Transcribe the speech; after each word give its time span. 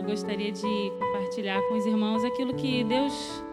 eu 0.00 0.04
gostaria 0.04 0.50
de 0.50 0.92
compartilhar 0.98 1.60
com 1.68 1.74
os 1.74 1.84
irmãos 1.84 2.24
aquilo 2.24 2.54
que 2.54 2.82
Deus 2.82 3.44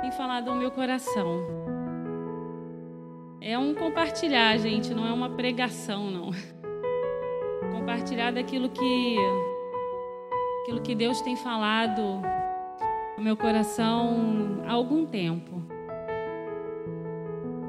tem 0.00 0.10
falado 0.10 0.50
ao 0.50 0.56
meu 0.56 0.68
coração. 0.68 1.46
É 3.40 3.56
um 3.56 3.72
compartilhar, 3.72 4.58
gente, 4.58 4.92
não 4.92 5.06
é 5.06 5.12
uma 5.12 5.30
pregação, 5.30 6.10
não. 6.10 6.30
Compartilhar 7.70 8.32
daquilo 8.32 8.68
que 8.68 9.16
aquilo 10.62 10.80
que 10.80 10.96
Deus 10.96 11.20
tem 11.20 11.36
falado 11.36 12.20
no 13.16 13.22
meu 13.22 13.36
coração 13.36 14.64
há 14.66 14.72
algum 14.72 15.06
tempo. 15.06 15.62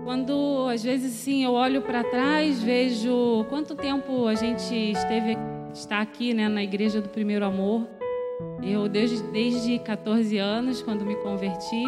Quando 0.03 0.67
às 0.73 0.83
vezes 0.83 1.11
sim 1.13 1.43
eu 1.43 1.51
olho 1.51 1.83
para 1.83 2.03
trás, 2.03 2.63
vejo 2.63 3.45
quanto 3.47 3.75
tempo 3.75 4.25
a 4.25 4.33
gente 4.33 4.73
esteve 4.73 5.37
está 5.71 6.01
aqui, 6.01 6.33
né, 6.33 6.49
na 6.49 6.63
igreja 6.63 6.99
do 6.99 7.09
Primeiro 7.09 7.45
Amor. 7.45 7.96
Eu 8.63 8.87
desde 8.87 9.21
desde 9.23 9.79
14 9.79 10.37
anos 10.37 10.81
quando 10.81 11.05
me 11.05 11.15
converti, 11.15 11.83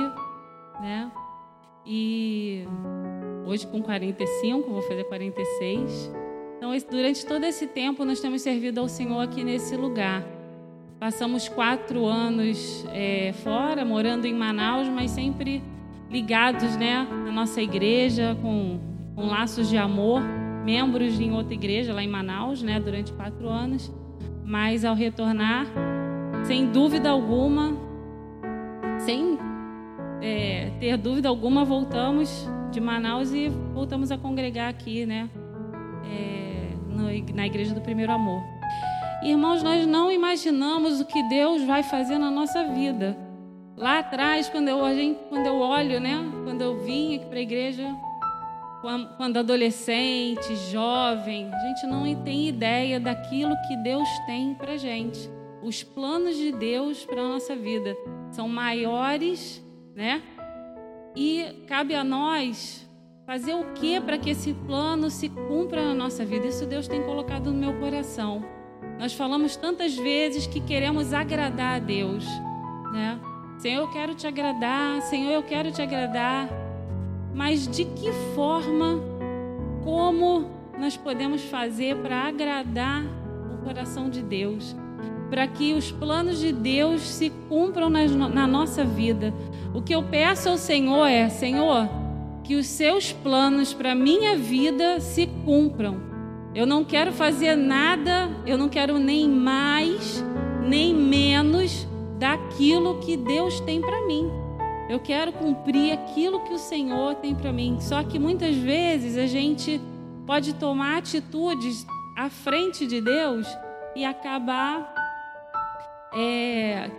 né? 0.81 1.11
E 1.85 2.65
hoje 3.45 3.65
com 3.67 3.81
45, 3.81 4.69
vou 4.69 4.81
fazer 4.81 5.03
46. 5.05 6.11
Então, 6.57 6.71
durante 6.89 7.25
todo 7.25 7.43
esse 7.45 7.67
tempo, 7.67 8.03
nós 8.03 8.19
temos 8.19 8.41
servido 8.41 8.79
ao 8.79 8.87
Senhor 8.87 9.21
aqui 9.21 9.43
nesse 9.43 9.75
lugar. 9.75 10.23
Passamos 10.99 11.47
quatro 11.47 12.05
anos 12.05 12.85
é, 12.91 13.31
fora, 13.43 13.85
morando 13.85 14.25
em 14.25 14.33
Manaus, 14.33 14.87
mas 14.89 15.11
sempre 15.11 15.63
ligados 16.09 16.75
né, 16.75 17.07
na 17.09 17.31
nossa 17.31 17.61
igreja, 17.61 18.37
com, 18.41 18.79
com 19.15 19.27
laços 19.27 19.69
de 19.69 19.77
amor, 19.77 20.21
membros 20.65 21.19
em 21.19 21.31
outra 21.31 21.53
igreja 21.53 21.93
lá 21.93 22.03
em 22.03 22.07
Manaus, 22.09 22.61
né, 22.61 22.79
durante 22.79 23.13
quatro 23.13 23.47
anos. 23.47 23.91
Mas 24.43 24.83
ao 24.83 24.93
retornar, 24.93 25.65
sem 26.43 26.71
dúvida 26.71 27.09
alguma, 27.09 27.75
sem 28.99 29.37
é, 30.21 30.71
ter 30.79 30.97
dúvida 30.97 31.29
alguma, 31.29 31.63
voltamos 31.63 32.49
de 32.71 32.79
Manaus 32.79 33.33
e 33.33 33.49
voltamos 33.73 34.11
a 34.11 34.17
congregar 34.17 34.69
aqui, 34.69 35.05
né, 35.05 35.29
é, 36.05 36.75
no, 36.87 37.35
na 37.35 37.45
Igreja 37.45 37.73
do 37.73 37.81
Primeiro 37.81 38.11
Amor. 38.11 38.41
Irmãos, 39.21 39.61
nós 39.61 39.85
não 39.85 40.09
imaginamos 40.09 41.01
o 41.01 41.05
que 41.05 41.21
Deus 41.23 41.63
vai 41.63 41.83
fazer 41.83 42.17
na 42.17 42.31
nossa 42.31 42.63
vida. 42.63 43.17
Lá 43.75 43.99
atrás, 43.99 44.49
quando 44.49 44.69
eu, 44.69 44.79
quando 45.29 45.45
eu 45.45 45.55
olho, 45.55 45.99
né? 45.99 46.17
Quando 46.45 46.61
eu 46.61 46.79
vim 46.83 47.15
aqui 47.15 47.25
para 47.25 47.39
a 47.39 47.41
igreja, 47.41 47.85
quando 49.17 49.37
adolescente, 49.37 50.55
jovem, 50.71 51.49
a 51.53 51.59
gente 51.59 51.85
não 51.87 52.03
tem 52.23 52.47
ideia 52.47 52.99
daquilo 52.99 53.55
que 53.67 53.75
Deus 53.77 54.07
tem 54.25 54.53
para 54.53 54.77
gente. 54.77 55.29
Os 55.61 55.83
planos 55.83 56.37
de 56.37 56.51
Deus 56.51 57.05
para 57.05 57.21
a 57.21 57.27
nossa 57.27 57.55
vida 57.55 57.97
são 58.31 58.47
maiores, 58.47 59.63
né? 59.95 60.21
E 61.15 61.63
cabe 61.67 61.95
a 61.95 62.03
nós 62.03 62.89
fazer 63.25 63.53
o 63.53 63.73
que 63.73 63.99
para 63.99 64.17
que 64.17 64.29
esse 64.29 64.53
plano 64.53 65.09
se 65.09 65.29
cumpra 65.29 65.83
na 65.83 65.93
nossa 65.93 66.25
vida. 66.25 66.47
Isso 66.47 66.65
Deus 66.65 66.87
tem 66.87 67.03
colocado 67.03 67.51
no 67.51 67.57
meu 67.59 67.79
coração. 67.79 68.43
Nós 68.97 69.13
falamos 69.13 69.55
tantas 69.55 69.95
vezes 69.95 70.47
que 70.47 70.59
queremos 70.59 71.13
agradar 71.13 71.75
a 71.75 71.79
Deus, 71.79 72.25
né? 72.91 73.19
Senhor, 73.59 73.83
eu 73.83 73.91
quero 73.91 74.15
te 74.15 74.25
agradar, 74.25 75.01
Senhor, 75.01 75.31
eu 75.31 75.43
quero 75.43 75.71
te 75.71 75.81
agradar. 75.81 76.49
Mas 77.33 77.67
de 77.67 77.85
que 77.85 78.11
forma, 78.33 78.99
como 79.83 80.49
nós 80.77 80.95
podemos 80.95 81.43
fazer 81.43 81.97
para 81.97 82.23
agradar 82.23 83.03
o 83.53 83.63
coração 83.63 84.09
de 84.09 84.21
Deus? 84.21 84.75
Para 85.29 85.47
que 85.47 85.73
os 85.73 85.91
planos 85.91 86.39
de 86.39 86.51
Deus 86.51 87.01
se 87.01 87.31
cumpram 87.47 87.89
na, 87.89 88.07
na 88.07 88.47
nossa 88.47 88.83
vida. 88.83 89.33
O 89.73 89.81
que 89.81 89.93
eu 89.93 90.03
peço 90.03 90.49
ao 90.49 90.57
Senhor 90.57 91.05
é: 91.05 91.29
Senhor, 91.29 91.87
que 92.43 92.55
os 92.55 92.65
seus 92.65 93.11
planos 93.11 93.73
para 93.73 93.91
a 93.91 93.95
minha 93.95 94.35
vida 94.35 94.99
se 94.99 95.27
cumpram. 95.45 96.01
Eu 96.55 96.65
não 96.65 96.83
quero 96.83 97.11
fazer 97.11 97.55
nada, 97.55 98.29
eu 98.45 98.57
não 98.57 98.67
quero 98.67 98.97
nem 98.97 99.29
mais, 99.29 100.23
nem 100.67 100.93
menos 100.95 101.87
daquilo 102.17 102.99
que 102.99 103.15
Deus 103.15 103.59
tem 103.59 103.79
para 103.79 104.05
mim. 104.07 104.27
Eu 104.89 104.99
quero 104.99 105.31
cumprir 105.31 105.93
aquilo 105.93 106.43
que 106.43 106.53
o 106.53 106.57
Senhor 106.57 107.13
tem 107.15 107.35
para 107.35 107.53
mim. 107.53 107.77
Só 107.79 108.03
que 108.03 108.17
muitas 108.17 108.55
vezes 108.55 109.15
a 109.15 109.27
gente 109.27 109.79
pode 110.25 110.53
tomar 110.55 110.97
atitudes 110.97 111.85
à 112.17 112.29
frente 112.29 112.87
de 112.87 112.99
Deus 112.99 113.47
e 113.95 114.03
acabar 114.03 114.98
é, 116.13 116.89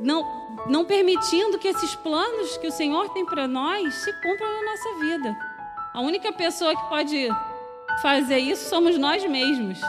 não, 0.00 0.24
não 0.66 0.84
permitindo 0.84 1.58
que 1.58 1.68
esses 1.68 1.94
planos 1.96 2.56
que 2.58 2.66
o 2.66 2.72
Senhor 2.72 3.08
tem 3.10 3.24
para 3.24 3.46
nós 3.46 3.94
se 3.94 4.12
cumpram 4.22 4.48
na 4.48 4.70
nossa 4.70 4.98
vida. 5.00 5.36
A 5.94 6.00
única 6.00 6.32
pessoa 6.32 6.74
que 6.74 6.88
pode 6.88 7.28
fazer 8.00 8.38
isso 8.38 8.68
somos 8.68 8.96
nós 8.98 9.24
mesmos, 9.24 9.80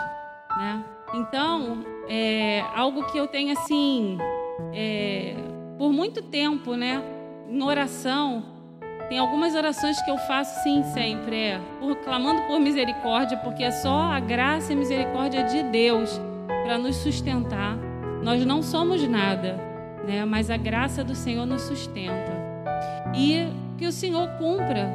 né? 0.58 0.84
Então, 1.14 1.86
é 2.08 2.64
algo 2.76 3.06
que 3.06 3.18
eu 3.18 3.28
tenho 3.28 3.54
assim 3.54 4.18
é, 4.74 5.36
por 5.78 5.92
muito 5.92 6.22
tempo, 6.22 6.76
né, 6.76 7.02
em 7.48 7.62
oração, 7.62 8.44
tem 9.10 9.20
algumas 9.20 9.54
orações 9.54 10.02
que 10.02 10.10
eu 10.10 10.18
faço 10.18 10.64
sim 10.64 10.84
sempre, 10.84 11.36
é 11.36 11.62
por, 11.80 11.96
clamando 11.98 12.42
por 12.44 12.60
misericórdia, 12.60 13.38
porque 13.38 13.64
é 13.64 13.72
só 13.72 13.94
a 13.94 14.20
graça 14.20 14.74
e 14.74 14.76
misericórdia 14.76 15.44
de 15.44 15.62
Deus 15.64 16.20
para 16.64 16.78
nos 16.78 16.96
sustentar. 16.96 17.78
Nós 18.24 18.46
não 18.46 18.64
somos 18.64 19.06
nada, 19.06 19.60
né, 20.08 20.24
mas 20.24 20.50
a 20.50 20.56
graça 20.56 21.04
do 21.04 21.14
Senhor 21.14 21.46
nos 21.46 21.64
sustenta. 21.64 22.32
E 23.14 23.48
que 23.78 23.86
o 23.86 23.92
Senhor 23.92 24.28
cumpra, 24.40 24.86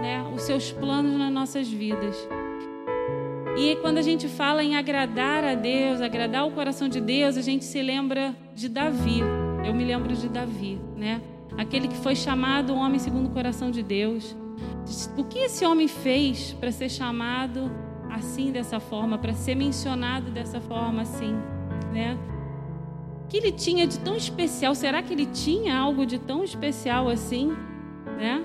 né, 0.00 0.24
os 0.32 0.42
seus 0.42 0.70
planos 0.70 1.18
nas 1.18 1.32
nossas 1.32 1.68
vidas. 1.68 2.16
E 3.58 3.74
quando 3.76 3.98
a 3.98 4.02
gente 4.02 4.28
fala 4.28 4.62
em 4.62 4.76
agradar 4.76 5.42
a 5.42 5.54
Deus, 5.54 6.00
agradar 6.00 6.46
o 6.46 6.52
coração 6.52 6.88
de 6.88 7.00
Deus, 7.00 7.36
a 7.36 7.42
gente 7.42 7.64
se 7.64 7.82
lembra 7.82 8.36
de 8.54 8.68
Davi. 8.68 9.20
Eu 9.66 9.74
me 9.74 9.84
lembro 9.84 10.14
de 10.14 10.28
Davi, 10.28 10.78
né? 10.96 11.20
Aquele 11.58 11.88
que 11.88 11.96
foi 11.96 12.14
chamado 12.14 12.74
homem 12.74 13.00
segundo 13.00 13.26
o 13.26 13.30
coração 13.30 13.70
de 13.70 13.82
Deus. 13.82 14.36
O 15.16 15.24
que 15.24 15.40
esse 15.40 15.64
homem 15.66 15.88
fez 15.88 16.52
para 16.52 16.70
ser 16.70 16.88
chamado 16.88 17.68
assim 18.10 18.52
dessa 18.52 18.78
forma, 18.78 19.18
para 19.18 19.32
ser 19.32 19.56
mencionado 19.56 20.30
dessa 20.30 20.60
forma 20.60 21.02
assim, 21.02 21.34
né? 21.92 22.16
O 23.26 23.28
que 23.28 23.38
ele 23.38 23.50
tinha 23.50 23.88
de 23.88 23.98
tão 23.98 24.16
especial? 24.16 24.72
Será 24.72 25.02
que 25.02 25.12
ele 25.12 25.26
tinha 25.26 25.76
algo 25.76 26.06
de 26.06 26.16
tão 26.16 26.44
especial 26.44 27.08
assim, 27.08 27.52
né? 28.16 28.44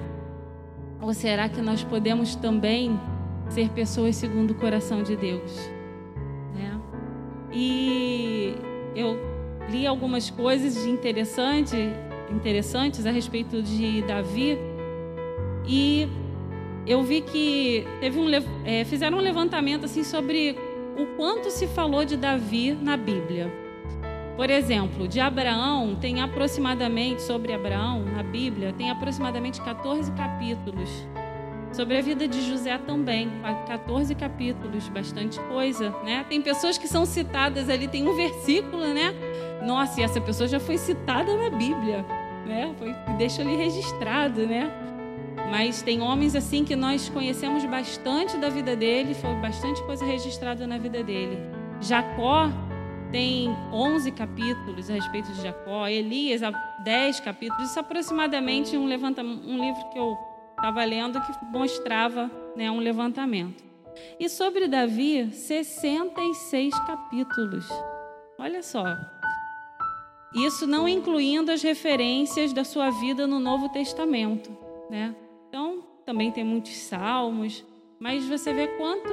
Ou 1.00 1.14
será 1.14 1.48
que 1.48 1.62
nós 1.62 1.84
podemos 1.84 2.36
também 2.36 3.00
ser 3.52 3.70
pessoas 3.70 4.16
segundo 4.16 4.52
o 4.52 4.56
coração 4.56 5.04
de 5.04 5.16
Deus. 5.16 5.70
Né? 6.56 6.82
E 7.54 8.56
eu 8.96 9.20
li 9.70 9.86
algumas 9.86 10.32
coisas 10.32 10.84
interessante, 10.86 11.76
interessantes 12.32 13.06
a 13.06 13.12
respeito 13.12 13.62
de 13.62 14.02
Davi 14.02 14.58
e 15.68 16.08
eu 16.88 17.04
vi 17.04 17.22
que 17.22 17.86
teve 18.00 18.18
um, 18.18 18.28
é, 18.66 18.84
fizeram 18.84 19.20
um 19.20 19.22
levantamento 19.22 19.86
assim 19.86 20.04
sobre 20.04 20.58
o 20.98 21.06
quanto 21.16 21.52
se 21.52 21.68
falou 21.68 22.04
de 22.04 22.18
Davi 22.18 22.72
na 22.74 22.98
Bíblia. 22.98 23.61
Por 24.36 24.50
exemplo, 24.50 25.08
de 25.08 25.20
Abraão 25.20 25.96
tem 25.96 26.22
aproximadamente 26.22 27.22
sobre 27.22 27.54
Abraão 27.54 28.04
na 28.06 28.24
Bíblia 28.24 28.74
tem 28.74 28.90
aproximadamente 28.90 29.62
14 29.62 30.12
capítulos. 30.14 30.90
Sobre 31.72 31.98
a 31.98 32.02
vida 32.02 32.28
de 32.28 32.42
José 32.42 32.78
também, 32.80 33.30
14 33.68 34.14
capítulos, 34.16 34.90
bastante 34.90 35.40
coisa, 35.42 35.90
né? 36.04 36.26
Tem 36.28 36.42
pessoas 36.42 36.78
que 36.78 36.88
são 36.88 37.06
citadas 37.06 37.70
ali, 37.70 37.88
tem 37.88 38.08
um 38.08 38.16
versículo, 38.16 38.94
né? 38.94 39.14
Nossa, 39.66 40.02
e 40.02 40.04
essa 40.04 40.20
pessoa 40.20 40.50
já 40.50 40.60
foi 40.60 40.78
citada 40.78 41.34
na 41.38 41.50
Bíblia, 41.50 42.06
né? 42.46 42.76
Foi, 42.78 42.94
deixa 43.18 43.42
ali 43.42 43.56
registrado, 43.56 44.46
né? 44.46 44.70
Mas 45.50 45.82
tem 45.82 46.02
homens 46.02 46.36
assim 46.36 46.66
que 46.66 46.76
nós 46.76 47.08
conhecemos 47.08 47.64
bastante 47.66 48.38
da 48.38 48.50
vida 48.50 48.76
dele, 48.76 49.14
foi 49.14 49.34
bastante 49.36 49.82
coisa 49.84 50.06
registrada 50.06 50.68
na 50.68 50.78
vida 50.78 51.02
dele. 51.04 51.38
Jacó 51.80 52.50
tem 53.12 53.50
11 53.72 54.12
capítulos 54.12 54.90
a 54.90 54.94
respeito 54.94 55.32
de 55.34 55.42
Jacó, 55.42 55.88
Elias 55.88 56.42
10 56.84 57.20
capítulos, 57.20 57.70
isso 57.70 57.78
é 57.78 57.82
aproximadamente 57.82 58.78
um 58.78 58.86
levanta 58.86 59.22
um 59.22 59.60
livro 59.60 59.90
que 59.90 60.00
eu 60.00 60.18
estava 60.52 60.84
lendo 60.86 61.20
que 61.22 61.46
mostrava 61.46 62.32
né, 62.56 62.72
um 62.72 62.80
levantamento. 62.80 63.64
E 64.20 64.30
sobre 64.30 64.68
Davi, 64.68 65.32
66 65.32 66.74
capítulos. 66.80 67.68
Olha 68.40 68.64
só. 68.64 68.86
Isso 70.34 70.66
não 70.66 70.88
incluindo 70.88 71.52
as 71.52 71.62
referências 71.62 72.54
da 72.54 72.64
sua 72.64 72.90
vida 72.90 73.28
no 73.28 73.40
Novo 73.40 73.68
Testamento, 73.70 74.56
né? 74.90 75.14
Então, 75.50 75.84
também 76.06 76.32
tem 76.32 76.44
muitos 76.44 76.78
salmos, 76.78 77.66
mas 78.00 78.26
você 78.26 78.54
vê 78.54 78.68
quanto 78.78 79.10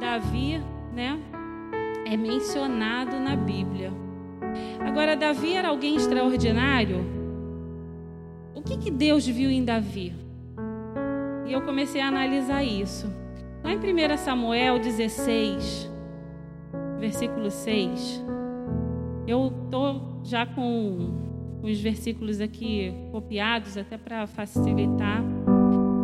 Davi, 0.00 0.58
né, 0.92 1.16
é 2.10 2.16
mencionado 2.16 3.20
na 3.20 3.36
Bíblia. 3.36 3.92
Agora 4.84 5.16
Davi 5.16 5.54
era 5.54 5.68
alguém 5.68 5.94
extraordinário? 5.94 6.98
O 8.52 8.60
que, 8.60 8.76
que 8.76 8.90
Deus 8.90 9.24
viu 9.24 9.48
em 9.48 9.64
Davi? 9.64 10.12
E 11.46 11.52
eu 11.52 11.62
comecei 11.62 12.00
a 12.00 12.08
analisar 12.08 12.64
isso. 12.64 13.06
Lá 13.62 13.72
em 13.72 13.76
1 13.76 14.16
Samuel 14.16 14.80
16, 14.80 15.88
versículo 16.98 17.48
6, 17.48 18.24
eu 19.28 19.52
estou 19.64 20.20
já 20.24 20.44
com 20.44 21.60
os 21.62 21.80
versículos 21.80 22.40
aqui 22.40 22.92
copiados, 23.12 23.76
até 23.76 23.96
para 23.96 24.26
facilitar 24.26 25.22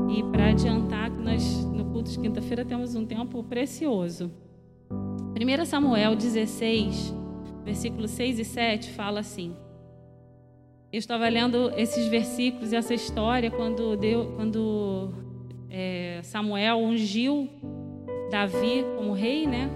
e 0.09 0.23
para 0.31 0.51
adiantar 0.51 1.11
que 1.11 1.19
nós, 1.19 1.65
no 1.65 1.87
culto 1.87 2.11
de 2.13 2.19
quinta-feira, 2.21 2.65
temos 2.65 2.95
um 2.95 3.05
tempo 3.05 3.43
precioso. 3.43 4.31
1 5.39 5.67
Samuel 5.67 6.17
16, 6.17 7.15
versículos 7.63 8.11
6 8.13 8.39
e 8.39 8.45
7 8.45 8.91
fala 8.93 9.21
assim. 9.21 9.55
Eu 10.91 10.99
estava 10.99 11.29
lendo 11.29 11.71
esses 11.77 12.07
versículos 12.07 12.73
e 12.73 12.77
essa 12.77 12.95
história 12.95 13.51
quando, 13.51 13.97
deu, 13.99 14.33
quando 14.35 15.13
é, 15.69 16.21
Samuel 16.23 16.79
ungiu 16.79 17.51
Davi 18.31 18.83
como 18.97 19.13
rei, 19.13 19.47
né? 19.47 19.69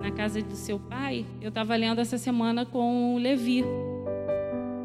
Na 0.00 0.10
casa 0.10 0.42
do 0.42 0.56
seu 0.56 0.80
pai. 0.80 1.24
Eu 1.40 1.50
estava 1.50 1.76
lendo 1.76 2.00
essa 2.00 2.18
semana 2.18 2.66
com 2.66 3.14
o 3.14 3.18
Levi. 3.18 3.64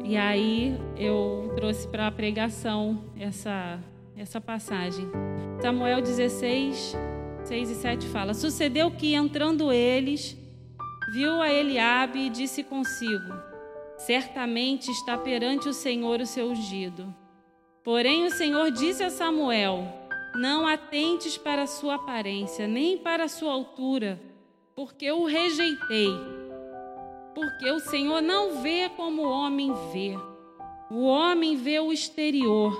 E 0.04 0.16
aí 0.16 0.78
eu 0.96 1.52
trouxe 1.56 1.88
para 1.88 2.06
a 2.06 2.12
pregação 2.12 3.02
essa, 3.18 3.80
essa 4.16 4.40
passagem. 4.40 5.08
Samuel 5.60 6.00
16, 6.00 6.96
6 7.44 7.70
e 7.70 7.74
7 7.74 8.08
fala: 8.08 8.32
Sucedeu 8.32 8.90
que, 8.90 9.14
entrando 9.14 9.70
eles, 9.70 10.36
viu 11.12 11.42
a 11.42 11.52
Eliabe 11.52 12.20
e 12.20 12.30
disse 12.30 12.64
consigo: 12.64 13.34
Certamente 13.98 14.90
está 14.90 15.18
perante 15.18 15.68
o 15.68 15.74
Senhor 15.74 16.20
o 16.20 16.26
seu 16.26 16.50
ungido. 16.50 17.14
Porém, 17.82 18.24
o 18.24 18.30
Senhor 18.30 18.70
disse 18.70 19.04
a 19.04 19.10
Samuel: 19.10 19.86
Não 20.34 20.66
atentes 20.66 21.36
para 21.36 21.64
a 21.64 21.66
sua 21.66 21.96
aparência, 21.96 22.66
nem 22.66 22.96
para 22.96 23.24
a 23.24 23.28
sua 23.28 23.52
altura, 23.52 24.18
porque 24.74 25.12
o 25.12 25.26
rejeitei. 25.26 26.08
Porque 27.34 27.70
o 27.70 27.80
Senhor 27.80 28.22
não 28.22 28.62
vê 28.62 28.88
como 28.88 29.22
o 29.22 29.30
homem 29.30 29.72
vê. 29.92 30.16
O 30.90 31.04
homem 31.04 31.56
vê 31.56 31.78
o 31.78 31.92
exterior, 31.92 32.72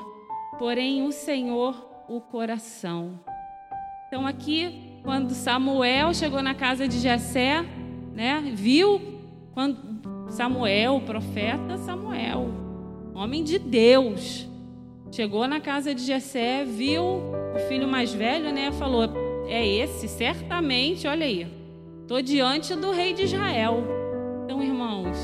porém 0.59 1.07
o 1.07 1.13
Senhor 1.13 1.75
o 2.09 2.21
coração. 2.21 3.21
Então 4.15 4.29
aqui, 4.29 5.01
quando 5.03 5.35
Samuel 5.35 6.15
chegou 6.15 6.41
na 6.41 6.55
casa 6.55 6.87
de 6.87 7.01
Jessé, 7.01 7.65
né, 8.15 8.53
viu 8.55 9.03
quando 9.53 9.77
Samuel, 10.29 10.95
o 10.95 11.01
profeta 11.01 11.77
Samuel, 11.79 12.47
homem 13.13 13.43
de 13.43 13.59
Deus, 13.59 14.49
chegou 15.11 15.49
na 15.49 15.59
casa 15.59 15.93
de 15.93 16.03
Jessé, 16.05 16.65
viu 16.65 17.03
o 17.03 17.59
filho 17.67 17.89
mais 17.89 18.15
velho, 18.15 18.53
né, 18.53 18.71
falou: 18.71 19.03
"É 19.49 19.67
esse, 19.67 20.07
certamente, 20.07 21.09
olha 21.09 21.27
aí. 21.27 21.49
Tô 22.07 22.21
diante 22.21 22.77
do 22.77 22.93
rei 22.93 23.15
de 23.15 23.25
Israel." 23.25 23.83
Então, 24.45 24.63
irmãos, 24.63 25.19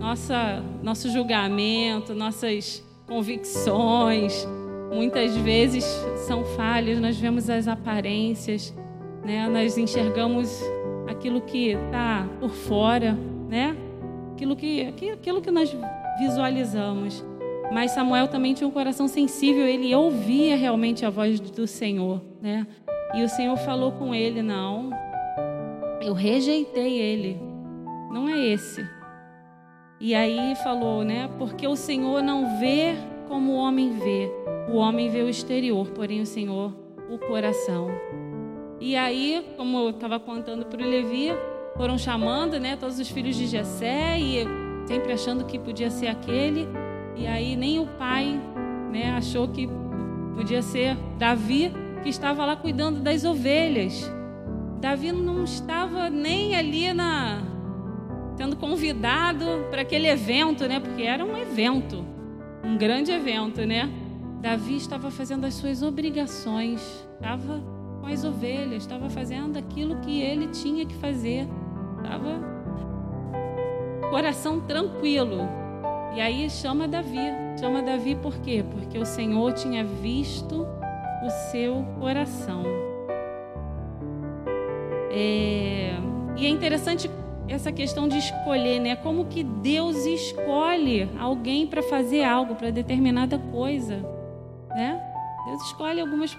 nossa, 0.00 0.60
nosso 0.82 1.08
julgamento, 1.10 2.12
nossas 2.12 2.84
convicções, 3.06 4.44
muitas 4.90 5.36
vezes 5.36 5.84
são 6.26 6.44
falhas, 6.44 7.00
nós 7.00 7.16
vemos 7.16 7.48
as 7.48 7.68
aparências, 7.68 8.74
né? 9.24 9.48
nós 9.48 9.78
enxergamos 9.78 10.62
aquilo 11.08 11.40
que 11.40 11.70
está 11.70 12.28
por 12.40 12.50
fora, 12.50 13.16
né? 13.48 13.76
aquilo, 14.32 14.56
que, 14.56 14.82
aquilo 15.12 15.40
que 15.40 15.50
nós 15.50 15.74
visualizamos. 16.18 17.24
Mas 17.72 17.92
Samuel 17.92 18.26
também 18.26 18.52
tinha 18.52 18.66
um 18.66 18.72
coração 18.72 19.06
sensível, 19.06 19.64
ele 19.66 19.94
ouvia 19.94 20.56
realmente 20.56 21.06
a 21.06 21.10
voz 21.10 21.38
do 21.38 21.66
Senhor. 21.66 22.20
Né? 22.42 22.66
E 23.14 23.22
o 23.22 23.28
Senhor 23.28 23.56
falou 23.58 23.92
com 23.92 24.12
ele: 24.14 24.42
Não, 24.42 24.90
eu 26.00 26.12
rejeitei 26.12 26.98
ele, 26.98 27.40
não 28.10 28.28
é 28.28 28.38
esse. 28.38 28.84
E 30.00 30.14
aí 30.14 30.54
falou, 30.64 31.04
né? 31.04 31.28
Porque 31.38 31.68
o 31.68 31.76
Senhor 31.76 32.22
não 32.22 32.58
vê 32.58 32.96
como 33.30 33.52
o 33.52 33.56
homem 33.56 33.92
vê. 33.92 34.28
O 34.68 34.76
homem 34.76 35.08
vê 35.08 35.22
o 35.22 35.28
exterior, 35.28 35.88
porém 35.90 36.20
o 36.20 36.26
Senhor 36.26 36.74
o 37.08 37.16
coração. 37.16 37.88
E 38.80 38.96
aí, 38.96 39.46
como 39.56 39.78
eu 39.78 39.90
estava 39.90 40.18
contando 40.18 40.66
para 40.66 40.82
o 40.82 40.86
Levi, 40.86 41.30
foram 41.76 41.96
chamando, 41.96 42.58
né, 42.58 42.76
todos 42.76 42.98
os 42.98 43.08
filhos 43.08 43.36
de 43.36 43.46
Jessé 43.46 44.18
e 44.18 44.44
sempre 44.84 45.12
achando 45.12 45.44
que 45.44 45.60
podia 45.60 45.90
ser 45.90 46.08
aquele. 46.08 46.66
E 47.16 47.24
aí 47.26 47.54
nem 47.54 47.78
o 47.78 47.86
pai, 47.86 48.40
né, 48.90 49.12
achou 49.12 49.46
que 49.46 49.68
podia 50.34 50.60
ser 50.60 50.96
Davi, 51.16 51.72
que 52.02 52.08
estava 52.08 52.44
lá 52.44 52.56
cuidando 52.56 53.00
das 53.00 53.24
ovelhas. 53.24 54.10
Davi 54.80 55.12
não 55.12 55.44
estava 55.44 56.10
nem 56.10 56.56
ali 56.56 56.92
na 56.92 57.42
sendo 58.36 58.56
convidado 58.56 59.44
para 59.70 59.82
aquele 59.82 60.08
evento, 60.08 60.66
né? 60.66 60.80
Porque 60.80 61.02
era 61.02 61.22
um 61.22 61.36
evento, 61.36 62.02
um 62.64 62.76
grande 62.76 63.10
evento, 63.10 63.64
né? 63.64 63.90
Davi 64.40 64.76
estava 64.76 65.10
fazendo 65.10 65.44
as 65.44 65.54
suas 65.54 65.82
obrigações, 65.82 66.80
estava 67.14 67.62
com 68.00 68.06
as 68.06 68.24
ovelhas, 68.24 68.82
estava 68.82 69.10
fazendo 69.10 69.58
aquilo 69.58 69.96
que 69.96 70.22
ele 70.22 70.48
tinha 70.48 70.86
que 70.86 70.94
fazer, 70.94 71.46
estava 71.98 72.40
coração 74.10 74.60
tranquilo. 74.60 75.48
E 76.14 76.20
aí 76.20 76.50
chama 76.50 76.88
Davi, 76.88 77.18
chama 77.58 77.82
Davi 77.82 78.16
por 78.16 78.36
quê? 78.38 78.64
Porque 78.68 78.98
o 78.98 79.04
Senhor 79.04 79.52
tinha 79.52 79.84
visto 79.84 80.66
o 81.22 81.30
seu 81.50 81.84
coração. 82.00 82.64
É... 85.10 85.92
E 86.36 86.46
é 86.46 86.48
interessante 86.48 87.10
essa 87.50 87.72
questão 87.72 88.06
de 88.06 88.16
escolher, 88.16 88.78
né? 88.78 88.94
Como 88.94 89.26
que 89.26 89.42
Deus 89.42 90.06
escolhe 90.06 91.08
alguém 91.18 91.66
para 91.66 91.82
fazer 91.82 92.22
algo, 92.22 92.54
para 92.54 92.70
determinada 92.70 93.38
coisa, 93.38 93.96
né? 94.68 95.02
Deus 95.46 95.62
escolhe 95.66 96.00
algumas 96.00 96.38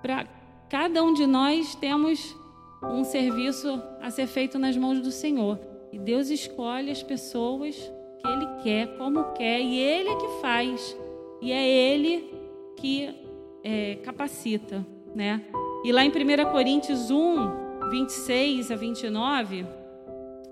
para 0.00 0.26
cada 0.68 1.02
um 1.02 1.12
de 1.12 1.26
nós 1.26 1.74
temos 1.74 2.36
um 2.82 3.02
serviço 3.02 3.82
a 4.00 4.10
ser 4.10 4.28
feito 4.28 4.58
nas 4.58 4.76
mãos 4.76 5.00
do 5.00 5.10
Senhor. 5.10 5.58
E 5.92 5.98
Deus 5.98 6.30
escolhe 6.30 6.90
as 6.90 7.02
pessoas 7.02 7.74
que 8.20 8.28
Ele 8.28 8.46
quer, 8.62 8.96
como 8.96 9.32
quer, 9.32 9.60
e 9.60 9.76
Ele 9.76 10.10
é 10.10 10.16
que 10.16 10.28
faz. 10.40 10.96
E 11.42 11.50
é 11.50 11.66
Ele 11.66 12.32
que 12.76 13.12
é, 13.64 13.96
capacita, 13.96 14.86
né? 15.14 15.42
E 15.84 15.90
lá 15.90 16.04
em 16.04 16.10
1 16.10 16.52
Coríntios 16.52 17.10
1, 17.10 17.90
26 17.90 18.70
a 18.70 18.76
29, 18.76 19.66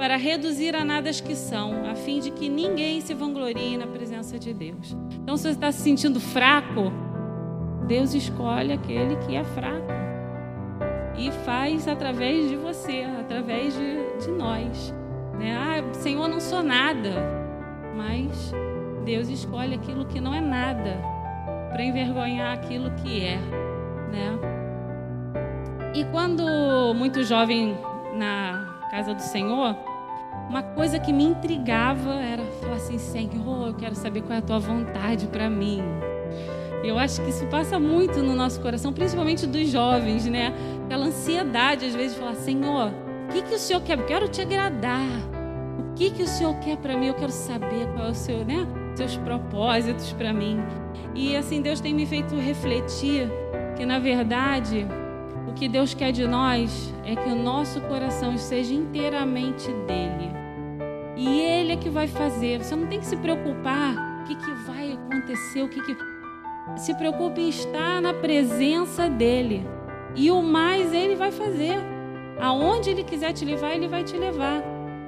para 0.00 0.16
reduzir 0.16 0.74
a 0.74 0.82
nada 0.82 1.10
as 1.10 1.20
que 1.20 1.36
são, 1.36 1.84
a 1.84 1.94
fim 1.94 2.20
de 2.20 2.30
que 2.30 2.48
ninguém 2.48 3.02
se 3.02 3.12
vanglorie 3.12 3.76
na 3.76 3.86
presença 3.86 4.38
de 4.38 4.54
Deus. 4.54 4.96
Então, 5.22 5.36
se 5.36 5.42
você 5.42 5.50
está 5.50 5.70
se 5.70 5.82
sentindo 5.82 6.18
fraco, 6.18 6.90
Deus 7.86 8.14
escolhe 8.14 8.72
aquele 8.72 9.16
que 9.16 9.36
é 9.36 9.44
fraco 9.44 9.92
e 11.18 11.30
faz 11.44 11.86
através 11.86 12.48
de 12.48 12.56
você, 12.56 13.06
através 13.20 13.74
de, 13.74 14.24
de 14.24 14.30
nós. 14.30 14.94
Né? 15.38 15.54
Ah, 15.54 15.92
Senhor, 15.92 16.28
não 16.28 16.40
sou 16.40 16.62
nada, 16.62 17.10
mas 17.94 18.54
Deus 19.04 19.28
escolhe 19.28 19.74
aquilo 19.74 20.06
que 20.06 20.18
não 20.18 20.34
é 20.34 20.40
nada 20.40 20.96
para 21.70 21.84
envergonhar 21.84 22.54
aquilo 22.54 22.90
que 22.92 23.22
é, 23.22 23.36
né? 23.36 24.38
E 25.94 26.04
quando 26.06 26.94
muito 26.94 27.22
jovem 27.22 27.76
na 28.14 28.88
casa 28.90 29.12
do 29.14 29.20
Senhor, 29.20 29.76
uma 30.50 30.64
coisa 30.64 30.98
que 30.98 31.12
me 31.12 31.22
intrigava 31.22 32.12
era 32.14 32.42
falar 32.60 32.74
assim: 32.74 32.98
Senhor, 32.98 33.68
eu 33.68 33.74
quero 33.74 33.94
saber 33.94 34.22
qual 34.22 34.34
é 34.34 34.38
a 34.38 34.42
tua 34.42 34.58
vontade 34.58 35.28
para 35.28 35.48
mim. 35.48 35.80
Eu 36.82 36.98
acho 36.98 37.22
que 37.22 37.30
isso 37.30 37.46
passa 37.46 37.78
muito 37.78 38.20
no 38.20 38.34
nosso 38.34 38.60
coração, 38.60 38.92
principalmente 38.92 39.46
dos 39.46 39.68
jovens, 39.68 40.26
né? 40.26 40.52
Aquela 40.86 41.06
ansiedade, 41.06 41.86
às 41.86 41.94
vezes, 41.94 42.14
de 42.14 42.20
falar: 42.20 42.34
Senhor, 42.34 42.92
o 43.28 43.32
que, 43.32 43.42
que 43.42 43.54
o 43.54 43.58
Senhor 43.58 43.80
quer? 43.82 43.96
Eu 43.96 44.06
quero 44.06 44.28
te 44.28 44.42
agradar. 44.42 45.06
O 45.78 45.94
que 45.94 46.10
que 46.10 46.24
o 46.24 46.26
Senhor 46.26 46.54
quer 46.56 46.76
para 46.78 46.96
mim? 46.96 47.06
Eu 47.06 47.14
quero 47.14 47.30
saber 47.30 47.86
qual 47.94 48.08
é 48.08 48.10
o 48.10 48.14
seu, 48.14 48.44
né? 48.44 48.66
Seus 48.96 49.16
propósitos 49.18 50.12
para 50.14 50.32
mim. 50.32 50.58
E 51.14 51.36
assim 51.36 51.62
Deus 51.62 51.80
tem 51.80 51.94
me 51.94 52.06
feito 52.06 52.34
refletir 52.34 53.30
que 53.76 53.86
na 53.86 54.00
verdade 54.00 54.84
o 55.46 55.52
que 55.52 55.68
Deus 55.68 55.94
quer 55.94 56.10
de 56.10 56.26
nós 56.26 56.92
é 57.04 57.14
que 57.14 57.28
o 57.28 57.36
nosso 57.36 57.80
coração 57.82 58.36
seja 58.36 58.74
inteiramente 58.74 59.70
dele. 59.86 60.39
E 61.20 61.38
ele 61.38 61.72
é 61.74 61.76
que 61.76 61.90
vai 61.90 62.08
fazer. 62.08 62.64
Você 62.64 62.74
não 62.74 62.86
tem 62.86 62.98
que 62.98 63.04
se 63.04 63.14
preocupar 63.14 64.22
o 64.22 64.24
que, 64.24 64.34
que 64.34 64.50
vai 64.66 64.92
acontecer, 64.92 65.62
o 65.62 65.68
que, 65.68 65.82
que 65.82 65.94
se 66.78 66.94
preocupe 66.94 67.42
em 67.42 67.50
estar 67.50 68.00
na 68.00 68.14
presença 68.14 69.06
dele. 69.06 69.68
E 70.16 70.30
o 70.30 70.42
mais 70.42 70.94
ele 70.94 71.14
vai 71.14 71.30
fazer. 71.30 71.78
Aonde 72.40 72.88
ele 72.88 73.04
quiser 73.04 73.34
te 73.34 73.44
levar, 73.44 73.74
ele 73.74 73.86
vai 73.86 74.02
te 74.02 74.16
levar. 74.16 74.62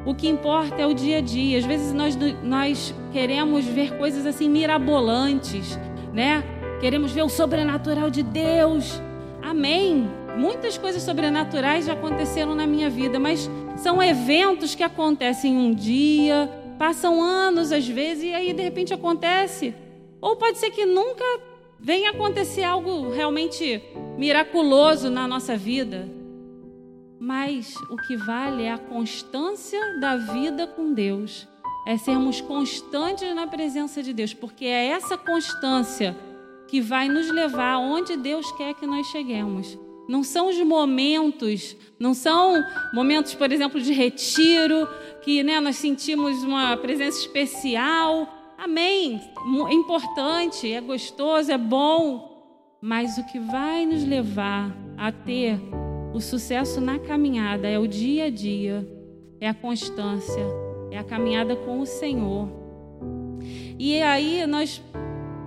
O 0.05 0.15
que 0.15 0.29
importa 0.29 0.83
é 0.83 0.87
o 0.87 0.93
dia 0.93 1.17
a 1.17 1.21
dia. 1.23 1.59
Às 1.59 1.65
vezes 1.65 1.95
nós, 1.95 2.15
nós 2.43 2.95
queremos 3.11 3.65
ver 3.65 3.97
coisas 3.97 4.27
assim 4.27 4.51
mirabolantes, 4.51 5.79
né? 6.13 6.45
Queremos 6.79 7.11
ver 7.13 7.23
o 7.23 7.29
sobrenatural 7.31 8.11
de 8.11 8.23
Deus. 8.23 9.01
Amém. 9.41 10.11
Muitas 10.37 10.77
coisas 10.77 11.03
sobrenaturais 11.03 11.87
já 11.87 11.95
aconteceram 11.95 12.55
na 12.55 12.67
minha 12.67 12.91
vida, 12.91 13.19
mas 13.19 13.51
são 13.77 14.03
eventos 14.03 14.75
que 14.75 14.83
acontecem 14.83 15.57
um 15.57 15.75
dia, 15.75 16.51
passam 16.79 17.23
anos 17.23 17.73
às 17.73 17.87
vezes 17.87 18.25
e 18.25 18.35
aí 18.35 18.53
de 18.53 18.63
repente 18.63 18.93
acontece. 18.93 19.75
Ou 20.21 20.37
pode 20.37 20.59
ser 20.59 20.71
que 20.71 20.85
nunca 20.85 21.25
venha 21.79 22.11
acontecer 22.11 22.63
algo 22.63 23.11
realmente 23.11 23.83
miraculoso 24.17 25.11
na 25.11 25.27
nossa 25.27 25.57
vida. 25.57 26.09
Mas 27.19 27.75
o 27.91 27.97
que 27.97 28.17
vale 28.17 28.65
é 28.65 28.73
a 28.73 28.79
constância 28.79 29.81
da 30.01 30.17
vida 30.17 30.67
com 30.67 30.93
Deus. 30.93 31.49
É 31.87 31.97
sermos 31.97 32.41
constantes 32.41 33.35
na 33.35 33.47
presença 33.47 34.03
de 34.03 34.13
Deus, 34.13 34.33
porque 34.33 34.65
é 34.65 34.89
essa 34.89 35.17
constância 35.17 36.17
que 36.69 36.81
vai 36.81 37.09
nos 37.09 37.29
levar 37.29 37.75
aonde 37.75 38.17
Deus 38.17 38.51
quer 38.53 38.75
que 38.75 38.87
nós 38.87 39.07
cheguemos. 39.09 39.77
Não 40.09 40.23
são 40.23 40.49
os 40.49 40.59
momentos, 40.59 41.77
não 41.99 42.13
são 42.15 42.63
momentos, 42.93 43.35
por 43.35 43.51
exemplo, 43.53 43.81
de 43.81 43.93
retiro, 43.93 44.89
que 45.23 45.43
né, 45.43 45.61
nós 45.61 45.77
sentimos 45.77 46.43
uma 46.43 46.77
presença 46.77 47.19
especial. 47.19 48.55
Amém. 48.59 49.21
É 49.69 49.75
importante, 49.75 50.73
é 50.73 50.81
gostoso, 50.81 51.51
é 51.51 51.59
bom. 51.59 52.31
Mas 52.81 53.17
o 53.17 53.25
que 53.27 53.39
vai 53.39 53.87
nos 53.87 54.05
levar 54.05 54.77
a 54.97 55.13
ter 55.13 55.59
o 56.13 56.21
sucesso 56.21 56.81
na 56.81 56.99
caminhada 56.99 57.69
é 57.69 57.79
o 57.79 57.87
dia 57.87 58.25
a 58.25 58.31
dia, 58.31 58.87
é 59.41 59.49
a 59.49 59.55
constância, 59.55 60.45
é 60.91 60.99
a 60.99 61.05
caminhada 61.05 61.55
com 61.57 61.81
o 61.81 61.87
Senhor. 61.87 62.49
E 63.79 64.03
aí 64.03 64.47
nós 64.47 64.83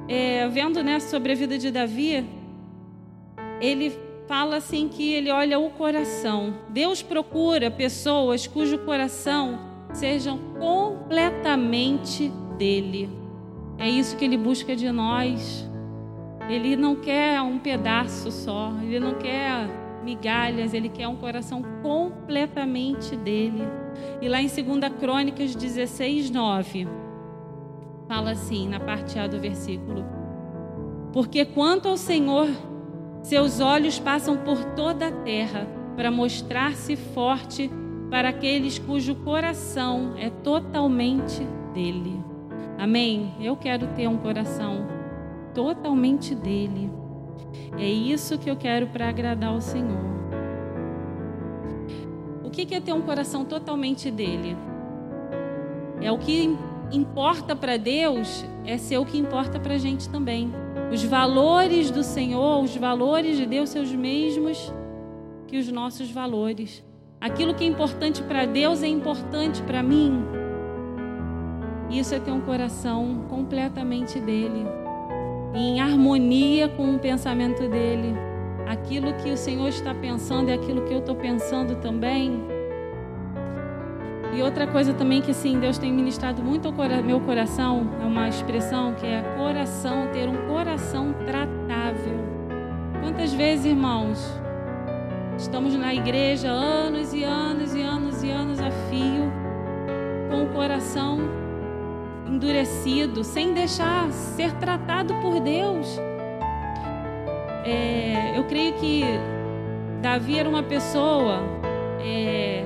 é, 0.08 0.48
vendo 0.48 0.84
né, 0.84 1.00
sobre 1.00 1.34
a 1.34 1.36
vida 1.36 1.58
de 1.58 1.72
Davi, 1.72 2.26
ele 3.62 4.05
fala 4.28 4.58
assim 4.58 4.88
que 4.88 5.14
ele 5.14 5.32
olha 5.32 5.60
o 5.60 5.70
coração. 5.72 6.54
Deus 6.70 7.02
procura 7.02 7.70
pessoas 7.70 8.48
cujo 8.48 8.78
coração 8.80 9.60
sejam 9.94 10.38
completamente 10.60 12.30
dele. 12.58 13.10
É 13.78 13.90
isso 13.90 14.18
que 14.18 14.26
ele 14.26 14.38
busca 14.38 14.76
de 14.76 14.92
nós. 14.92 15.70
Ele 16.50 16.76
não 16.76 16.96
quer 16.96 17.42
um 17.42 17.58
pedaço 17.58 18.32
só, 18.32 18.72
ele 18.82 19.00
não 19.00 19.16
quer 19.16 19.68
migalhas, 20.04 20.74
ele 20.74 20.90
quer 20.90 21.08
um 21.08 21.16
coração 21.16 21.64
completamente 21.82 23.16
dele. 23.16 23.64
E 24.22 24.30
lá 24.30 24.42
em 24.42 24.48
2 24.48 24.94
Crônicas 25.00 25.56
16, 25.56 26.30
9, 26.30 26.88
fala 28.08 28.32
assim, 28.32 28.68
na 28.70 28.80
parte 28.80 29.18
A 29.18 29.26
do 29.26 29.40
versículo: 29.40 30.06
Porque 31.12 31.46
quanto 31.46 31.88
ao 31.88 31.98
Senhor 31.98 32.48
seus 33.26 33.60
olhos 33.60 33.98
passam 33.98 34.38
por 34.38 34.64
toda 34.76 35.08
a 35.08 35.12
terra 35.12 35.68
para 35.96 36.12
mostrar-se 36.12 36.96
forte 36.96 37.72
para 38.08 38.30
aqueles 38.30 38.78
cujo 38.78 39.16
coração 39.16 40.14
é 40.16 40.30
totalmente 40.30 41.42
dele. 41.74 42.24
Amém? 42.78 43.34
Eu 43.42 43.56
quero 43.56 43.88
ter 43.96 44.08
um 44.08 44.18
coração 44.18 44.86
totalmente 45.56 46.36
dele. 46.36 46.92
É 47.80 47.88
isso 47.90 48.38
que 48.38 48.48
eu 48.48 48.56
quero 48.56 48.88
para 48.88 49.10
agradar 49.10 49.50
ao 49.50 49.62
Senhor. 49.62 50.06
O 52.44 52.52
que 52.52 52.76
é 52.76 52.80
ter 52.80 52.94
um 52.94 53.02
coração 53.02 53.44
totalmente 53.44 54.12
dele? 54.12 54.56
É 56.00 56.12
o 56.12 56.20
que 56.20 56.56
importa 56.92 57.56
para 57.56 57.76
Deus, 57.76 58.46
é 58.64 58.78
ser 58.78 59.00
o 59.00 59.06
que 59.06 59.18
importa 59.18 59.60
para 59.60 59.74
a 59.74 59.80
gente 59.80 60.08
também. 60.10 60.54
Os 60.92 61.04
valores 61.04 61.90
do 61.90 62.04
Senhor, 62.04 62.64
os 62.64 62.76
valores 62.76 63.38
de 63.38 63.46
Deus 63.46 63.70
são 63.70 63.82
os 63.82 63.94
mesmos 63.94 64.72
que 65.48 65.58
os 65.58 65.72
nossos 65.72 66.12
valores. 66.12 66.84
Aquilo 67.20 67.54
que 67.54 67.64
é 67.64 67.68
importante 67.68 68.22
para 68.22 68.46
Deus 68.46 68.84
é 68.84 68.88
importante 68.88 69.62
para 69.64 69.82
mim. 69.82 70.24
Isso 71.90 72.14
é 72.14 72.20
ter 72.20 72.32
um 72.32 72.42
coração 72.42 73.26
completamente 73.30 74.20
dele, 74.20 74.66
em 75.54 75.80
harmonia 75.80 76.68
com 76.70 76.96
o 76.96 77.00
pensamento 77.00 77.68
dele. 77.68 78.16
Aquilo 78.68 79.14
que 79.14 79.32
o 79.32 79.38
Senhor 79.38 79.70
está 79.70 79.94
pensando 79.94 80.50
é 80.50 80.54
aquilo 80.54 80.84
que 80.84 80.94
eu 80.94 81.00
estou 81.00 81.16
pensando 81.16 81.76
também. 81.76 82.55
E 84.36 84.44
outra 84.44 84.68
coisa 84.68 84.94
também 84.94 85.22
que 85.22 85.32
assim, 85.32 85.58
Deus 85.60 85.78
tem 85.78 85.94
ministrado 85.94 86.44
muito 86.44 86.68
ao 86.68 86.74
meu 87.04 87.22
coração, 87.22 87.90
é 88.02 88.06
uma 88.06 88.28
expressão 88.28 88.94
que 88.94 89.06
é 89.06 89.22
coração, 89.38 90.10
ter 90.12 90.28
um 90.28 90.48
coração 90.48 91.14
tratável. 91.26 92.20
Quantas 93.02 93.34
vezes, 93.34 93.66
irmãos, 93.66 94.20
estamos 95.38 95.74
na 95.76 95.94
igreja 95.94 96.50
anos 96.50 97.14
e 97.14 97.24
anos 97.24 97.74
e 97.74 97.82
anos 97.82 98.24
e 98.24 98.30
anos 98.30 98.60
a 98.60 98.72
fio, 98.90 99.32
com 100.30 100.44
o 100.44 100.48
coração 100.50 101.20
endurecido, 102.28 103.24
sem 103.24 103.54
deixar 103.54 104.12
ser 104.12 104.52
tratado 104.56 105.14
por 105.22 105.40
Deus. 105.40 105.98
É, 107.64 108.38
eu 108.38 108.44
creio 108.44 108.74
que 108.74 109.04
Davi 110.02 110.38
era 110.38 110.50
uma 110.50 110.62
pessoa 110.62 111.42
é, 112.02 112.66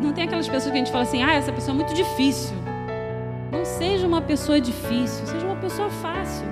não 0.00 0.12
tem 0.12 0.24
aquelas 0.24 0.48
pessoas 0.48 0.72
que 0.72 0.76
a 0.78 0.84
gente 0.84 0.92
fala 0.92 1.04
assim, 1.04 1.22
ah, 1.22 1.34
essa 1.34 1.52
pessoa 1.52 1.74
é 1.74 1.76
muito 1.76 1.94
difícil. 1.94 2.56
Não 3.50 3.64
seja 3.64 4.06
uma 4.06 4.20
pessoa 4.20 4.60
difícil, 4.60 5.26
seja 5.26 5.46
uma 5.46 5.56
pessoa 5.56 5.88
fácil. 5.88 6.46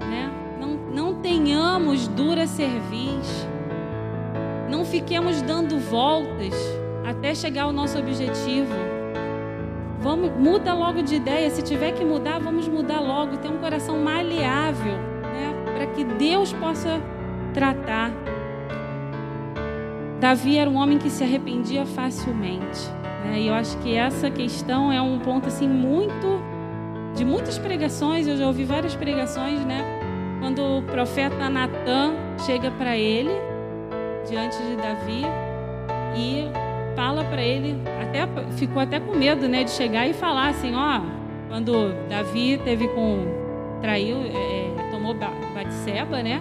Né? 0.00 0.30
Não, 0.60 0.68
não 0.92 1.14
tenhamos 1.14 2.08
dura 2.08 2.46
cerviz. 2.46 3.46
Não 4.68 4.84
fiquemos 4.84 5.42
dando 5.42 5.78
voltas 5.78 6.54
até 7.04 7.34
chegar 7.34 7.64
ao 7.64 7.72
nosso 7.72 7.98
objetivo. 7.98 8.74
Vamos, 10.00 10.30
muda 10.32 10.72
logo 10.74 11.02
de 11.02 11.16
ideia. 11.16 11.50
Se 11.50 11.62
tiver 11.62 11.92
que 11.92 12.04
mudar, 12.04 12.38
vamos 12.38 12.66
mudar 12.66 13.00
logo. 13.00 13.36
Ter 13.36 13.48
um 13.48 13.58
coração 13.58 13.98
maleável, 13.98 14.94
né? 15.22 15.54
para 15.74 15.86
que 15.86 16.04
Deus 16.04 16.52
possa 16.52 17.00
tratar 17.52 18.10
Davi 20.20 20.58
era 20.58 20.68
um 20.68 20.76
homem 20.76 20.98
que 20.98 21.08
se 21.08 21.24
arrependia 21.24 21.86
facilmente. 21.86 22.90
Né? 23.24 23.40
E 23.40 23.46
eu 23.48 23.54
acho 23.54 23.76
que 23.78 23.94
essa 23.94 24.30
questão 24.30 24.92
é 24.92 25.00
um 25.00 25.18
ponto 25.18 25.48
assim 25.48 25.66
muito 25.66 26.42
de 27.16 27.24
muitas 27.24 27.58
pregações. 27.58 28.26
Eu 28.26 28.36
já 28.36 28.46
ouvi 28.46 28.64
várias 28.64 28.94
pregações, 28.94 29.64
né? 29.64 29.82
Quando 30.38 30.62
o 30.62 30.82
profeta 30.82 31.48
Natan 31.48 32.14
chega 32.44 32.70
para 32.72 32.96
ele 32.96 33.30
diante 34.28 34.56
de 34.58 34.76
Davi 34.76 35.22
e 36.14 36.44
fala 36.94 37.24
para 37.24 37.42
ele, 37.42 37.76
até 38.02 38.26
ficou 38.56 38.82
até 38.82 39.00
com 39.00 39.14
medo, 39.14 39.48
né, 39.48 39.64
de 39.64 39.70
chegar 39.70 40.06
e 40.06 40.12
falar 40.12 40.48
assim, 40.48 40.74
ó, 40.74 41.00
quando 41.48 41.94
Davi 42.08 42.60
teve 42.62 42.88
com 42.88 43.24
traiu, 43.80 44.18
é, 44.18 44.90
tomou 44.90 45.14
Batseba, 45.14 46.22
né? 46.22 46.40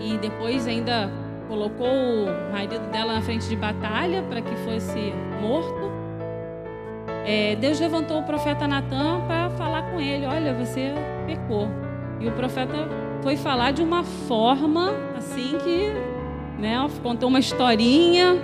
E 0.00 0.16
depois 0.16 0.66
ainda 0.66 1.10
colocou 1.48 1.88
o 1.88 2.52
marido 2.52 2.78
dela 2.92 3.14
na 3.14 3.22
frente 3.22 3.48
de 3.48 3.56
batalha 3.56 4.22
para 4.22 4.40
que 4.42 4.54
fosse 4.56 5.12
morto. 5.40 5.90
É, 7.24 7.56
Deus 7.56 7.80
levantou 7.80 8.20
o 8.20 8.22
profeta 8.22 8.68
Natan 8.68 9.22
para 9.26 9.50
falar 9.50 9.90
com 9.90 10.00
ele: 10.00 10.26
Olha, 10.26 10.52
você 10.54 10.92
pecou. 11.26 11.68
E 12.20 12.28
o 12.28 12.32
profeta 12.32 12.88
foi 13.22 13.36
falar 13.36 13.72
de 13.72 13.82
uma 13.82 14.04
forma 14.04 14.92
assim 15.16 15.56
que, 15.62 15.92
né, 16.60 16.76
contou 17.02 17.28
uma 17.28 17.38
historinha 17.38 18.36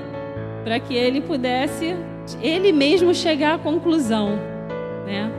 para 0.65 0.81
que 0.81 0.95
ele 0.95 1.21
pudesse, 1.21 1.95
ele 2.41 2.73
mesmo 2.73 3.15
chegar 3.15 3.55
à 3.55 3.59
conclusão, 3.59 4.39
né? 5.05 5.31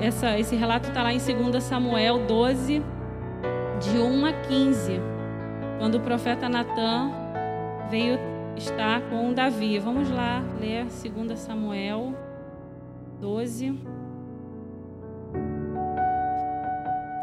Essa, 0.00 0.38
esse 0.38 0.56
relato 0.56 0.88
está 0.88 1.02
lá 1.04 1.12
em 1.12 1.18
2 1.18 1.62
Samuel 1.62 2.26
12, 2.26 2.82
de 3.80 3.98
1 3.98 4.26
a 4.26 4.32
15 4.32 5.17
quando 5.78 5.94
o 5.94 6.00
profeta 6.00 6.48
Natan 6.48 7.10
veio 7.88 8.18
está 8.56 9.00
com 9.00 9.32
Davi. 9.32 9.78
Vamos 9.78 10.10
lá 10.10 10.42
ler 10.60 10.84
2 10.84 11.38
Samuel 11.38 12.14
12. 13.20 13.78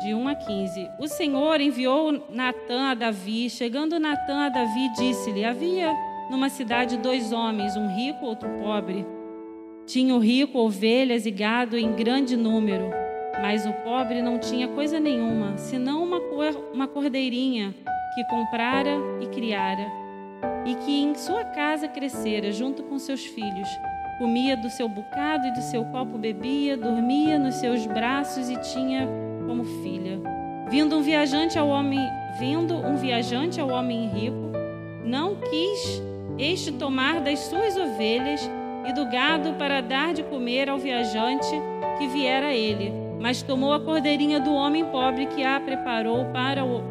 De 0.02 0.14
1 0.14 0.28
a 0.28 0.36
15. 0.36 0.90
O 1.00 1.08
Senhor 1.08 1.60
enviou 1.60 2.12
Natã 2.30 2.92
a 2.92 2.94
Davi. 2.94 3.50
Chegando 3.50 4.00
Natã 4.00 4.46
a 4.46 4.50
Davi, 4.50 4.90
disse-lhe: 4.98 5.44
Havia 5.44 5.92
numa 6.30 6.50
cidade 6.50 6.98
dois 6.98 7.32
homens, 7.32 7.76
um 7.76 7.88
rico, 7.88 8.26
outro 8.26 8.50
pobre. 8.62 9.06
Tinha 9.86 10.16
o 10.16 10.20
rico 10.20 10.58
ovelhas 10.60 11.26
e 11.26 11.32
gado 11.32 11.78
em 11.78 11.94
grande 11.94 12.36
número, 12.36 12.90
mas 13.42 13.66
o 13.66 13.74
pobre 13.74 14.22
não 14.22 14.40
tinha 14.40 14.68
coisa 14.68 15.00
nenhuma, 15.00 15.58
senão 15.58 16.04
uma, 16.04 16.20
uma 16.74 16.88
cordeirinha 16.88 17.76
que 18.16 18.24
comprara 18.24 18.98
e 19.20 19.28
criara, 19.28 19.86
e 20.66 20.74
que 20.76 21.04
em 21.04 21.14
sua 21.16 21.44
casa 21.44 21.86
crescera 21.86 22.50
junto 22.52 22.82
com 22.84 22.98
seus 22.98 23.26
filhos. 23.26 23.68
Comia 24.18 24.56
do 24.56 24.70
seu 24.70 24.88
bocado 24.88 25.46
e 25.48 25.52
do 25.52 25.62
seu 25.62 25.84
copo 25.86 26.18
bebia, 26.18 26.78
dormia 26.78 27.38
nos 27.38 27.56
seus 27.56 27.86
braços 27.86 28.50
e 28.50 28.56
tinha 28.62 29.06
como 29.46 29.66
filha. 29.84 30.22
Vindo 30.70 30.96
um 30.96 31.02
viajante 31.02 31.60
ao 31.60 31.68
homem, 31.68 32.00
vindo 32.40 32.74
um 32.74 32.96
viajante 32.96 33.60
ao 33.60 33.70
homem 33.70 34.08
rico, 34.08 34.54
não 35.04 35.36
quis 35.36 36.02
este 36.38 36.72
tomar 36.72 37.20
das 37.20 37.40
suas 37.40 37.76
ovelhas 37.76 38.50
e 38.88 38.94
do 38.94 39.06
gado 39.10 39.54
para 39.54 39.82
dar 39.82 40.14
de 40.14 40.24
comer 40.24 40.70
ao 40.70 40.78
viajante 40.78 41.52
que 41.98 42.08
viera 42.08 42.48
a 42.48 42.54
ele, 42.54 42.94
mas 43.20 43.42
tomou 43.42 43.74
a 43.74 43.80
cordeirinha 43.80 44.40
do 44.40 44.54
homem 44.54 44.86
pobre 44.86 45.26
que 45.26 45.44
a 45.44 45.60
preparou 45.60 46.26
para 46.26 46.64
o, 46.64 46.82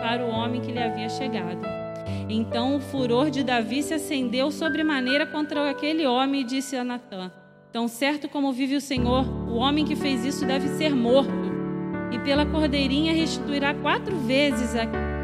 para 0.00 0.24
o 0.24 0.30
homem 0.30 0.60
que 0.60 0.72
lhe 0.72 0.82
havia 0.82 1.08
chegado. 1.08 1.60
Então 2.28 2.76
o 2.76 2.80
furor 2.80 3.30
de 3.30 3.42
Davi 3.42 3.82
se 3.82 3.94
acendeu 3.94 4.50
sobremaneira 4.50 5.26
contra 5.26 5.70
aquele 5.70 6.06
homem 6.06 6.42
e 6.42 6.44
disse 6.44 6.76
a 6.76 6.84
Natã: 6.84 7.30
Tão 7.72 7.88
certo 7.88 8.28
como 8.28 8.52
vive 8.52 8.76
o 8.76 8.80
Senhor, 8.80 9.26
o 9.48 9.56
homem 9.56 9.84
que 9.84 9.96
fez 9.96 10.24
isso 10.24 10.44
deve 10.44 10.68
ser 10.68 10.94
morto, 10.94 11.32
e 12.12 12.18
pela 12.18 12.44
cordeirinha 12.44 13.12
restituirá 13.12 13.74
quatro 13.74 14.16
vezes 14.16 14.74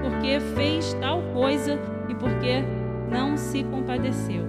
porque 0.02 0.40
fez 0.54 0.94
tal 0.94 1.22
coisa 1.32 1.78
e 2.08 2.14
porque 2.14 2.62
não 3.10 3.36
se 3.36 3.62
compadeceu. 3.64 4.44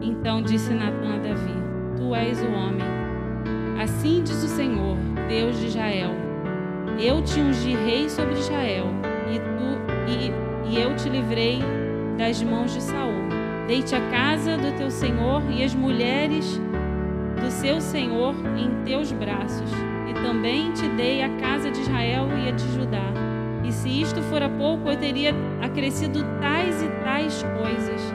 Então 0.00 0.42
disse 0.42 0.72
Natã 0.72 1.14
a 1.14 1.18
Davi: 1.18 1.54
Tu 1.96 2.14
és 2.14 2.40
o 2.42 2.46
homem. 2.46 2.86
Assim 3.82 4.22
diz 4.22 4.42
o 4.44 4.48
Senhor, 4.48 4.96
Deus 5.28 5.58
de 5.58 5.66
Israel: 5.66 6.23
Eu 6.98 7.22
te 7.22 7.40
ungi 7.40 7.74
rei 7.74 8.08
sobre 8.08 8.34
Israel, 8.34 8.86
e 9.28 9.38
tu 9.38 9.64
e, 10.06 10.70
e 10.70 10.80
eu 10.80 10.94
te 10.94 11.08
livrei 11.08 11.58
das 12.16 12.40
mãos 12.42 12.72
de 12.72 12.80
Saul. 12.80 13.24
Dei-te 13.66 13.94
a 13.96 14.00
casa 14.10 14.56
do 14.56 14.76
teu 14.76 14.90
senhor 14.90 15.42
e 15.50 15.64
as 15.64 15.74
mulheres 15.74 16.60
do 17.40 17.50
seu 17.50 17.80
senhor 17.80 18.34
em 18.56 18.84
teus 18.84 19.10
braços, 19.10 19.70
e 20.08 20.14
também 20.14 20.72
te 20.72 20.86
dei 20.90 21.22
a 21.22 21.28
casa 21.36 21.70
de 21.70 21.80
Israel 21.80 22.28
e 22.44 22.48
a 22.48 22.52
de 22.52 22.72
Judá. 22.74 23.12
E 23.64 23.72
se 23.72 23.88
isto 24.02 24.22
fora 24.22 24.48
pouco, 24.48 24.88
eu 24.88 24.96
teria 24.96 25.34
acrescido 25.62 26.24
tais 26.40 26.80
e 26.80 26.88
tais 27.02 27.42
coisas. 27.58 28.14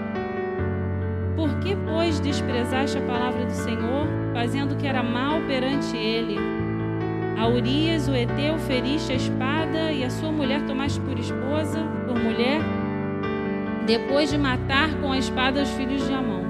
Por 1.36 1.60
que, 1.60 1.76
pois, 1.76 2.20
desprezaste 2.20 2.98
a 2.98 3.02
palavra 3.02 3.46
do 3.46 3.54
Senhor, 3.54 4.08
fazendo 4.34 4.74
o 4.74 4.78
que 4.78 4.88
era 4.88 5.04
mal 5.04 5.42
perante 5.48 5.98
ele? 5.98 6.59
A 7.40 7.48
Urias, 7.48 8.10
o 8.10 8.14
Eteu, 8.14 8.60
feriste 8.60 9.14
a 9.14 9.16
espada 9.16 9.94
e 9.94 10.04
a 10.04 10.10
sua 10.10 10.30
mulher 10.30 10.66
tomaste 10.66 11.00
por 11.00 11.18
esposa, 11.18 11.80
por 12.06 12.20
mulher, 12.20 12.60
depois 13.88 14.30
de 14.30 14.38
matar 14.38 15.00
com 15.00 15.14
a 15.14 15.18
espada 15.18 15.64
os 15.64 15.70
filhos 15.70 16.06
de 16.06 16.14
Amon. 16.14 16.44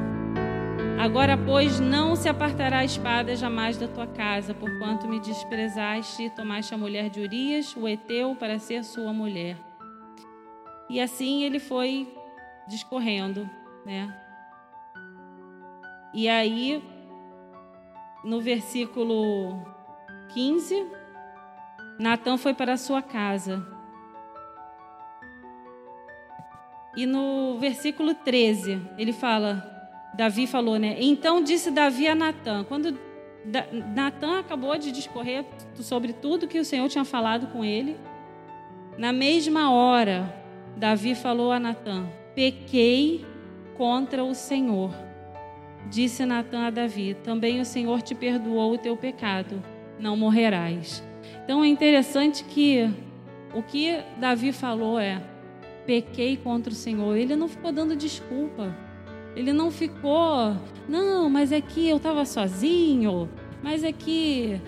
Agora, 0.99 1.37
pois, 1.37 1.79
não 1.79 2.15
se 2.15 2.27
apartará 2.27 2.79
a 2.79 2.83
espada 2.83 3.35
jamais 3.35 3.77
da 3.77 3.87
tua 3.87 4.07
casa, 4.07 4.55
porquanto 4.55 5.07
me 5.07 5.19
desprezaste 5.19 6.23
e 6.23 6.29
tomaste 6.31 6.73
a 6.73 6.77
mulher 6.77 7.07
de 7.11 7.21
Urias, 7.21 7.75
o 7.75 7.87
Eteu, 7.87 8.35
para 8.35 8.57
ser 8.57 8.83
sua 8.83 9.13
mulher. 9.13 9.57
E 10.89 10.99
assim 10.99 11.43
ele 11.43 11.59
foi 11.59 12.11
discorrendo, 12.67 13.47
né? 13.85 14.11
E 16.15 16.27
aí, 16.27 16.83
no 18.23 18.41
versículo 18.41 19.77
15, 20.29 20.87
Natan 21.99 22.37
foi 22.37 22.53
para 22.53 22.77
sua 22.77 23.01
casa. 23.01 23.65
E 26.95 27.05
no 27.05 27.57
versículo 27.59 28.13
13, 28.13 28.81
ele 28.97 29.13
fala, 29.13 29.63
Davi 30.15 30.47
falou, 30.47 30.77
né? 30.77 30.97
Então 30.99 31.43
disse 31.43 31.71
Davi 31.71 32.07
a 32.07 32.15
Natan, 32.15 32.63
quando 32.63 32.97
Natan 33.95 34.39
acabou 34.39 34.77
de 34.77 34.91
discorrer 34.91 35.45
sobre 35.75 36.13
tudo 36.13 36.47
que 36.47 36.59
o 36.59 36.65
Senhor 36.65 36.87
tinha 36.89 37.05
falado 37.05 37.47
com 37.47 37.63
ele, 37.63 37.97
na 38.97 39.13
mesma 39.13 39.71
hora, 39.71 40.35
Davi 40.75 41.15
falou 41.15 41.51
a 41.51 41.59
Natan: 41.59 42.07
Pequei 42.35 43.25
contra 43.77 44.23
o 44.23 44.35
Senhor 44.35 44.91
Disse 45.87 46.25
Natã 46.25 46.67
a 46.67 46.69
Davi: 46.69 47.15
Também 47.23 47.59
o 47.59 47.65
Senhor 47.65 48.01
te 48.01 48.13
perdoou 48.13 48.73
o 48.73 48.77
teu 48.77 48.97
pecado, 48.97 49.63
não 49.99 50.15
morrerás. 50.15 51.03
Então 51.43 51.63
é 51.63 51.67
interessante 51.67 52.43
que 52.43 52.89
o 53.53 53.61
que 53.61 53.99
Davi 54.17 54.51
falou 54.51 54.99
é: 54.99 55.21
pequei 55.85 56.37
contra 56.37 56.71
o 56.71 56.75
Senhor. 56.75 57.15
Ele 57.15 57.35
não 57.35 57.47
ficou 57.47 57.71
dando 57.71 57.95
desculpa. 57.95 58.75
Ele 59.35 59.53
não 59.53 59.69
ficou, 59.71 60.55
não, 60.87 61.29
mas 61.29 61.51
é 61.51 61.61
que 61.61 61.87
eu 61.87 61.97
estava 61.97 62.25
sozinho, 62.25 63.29
mas 63.63 63.83
é 63.83 63.91
que. 63.91 64.59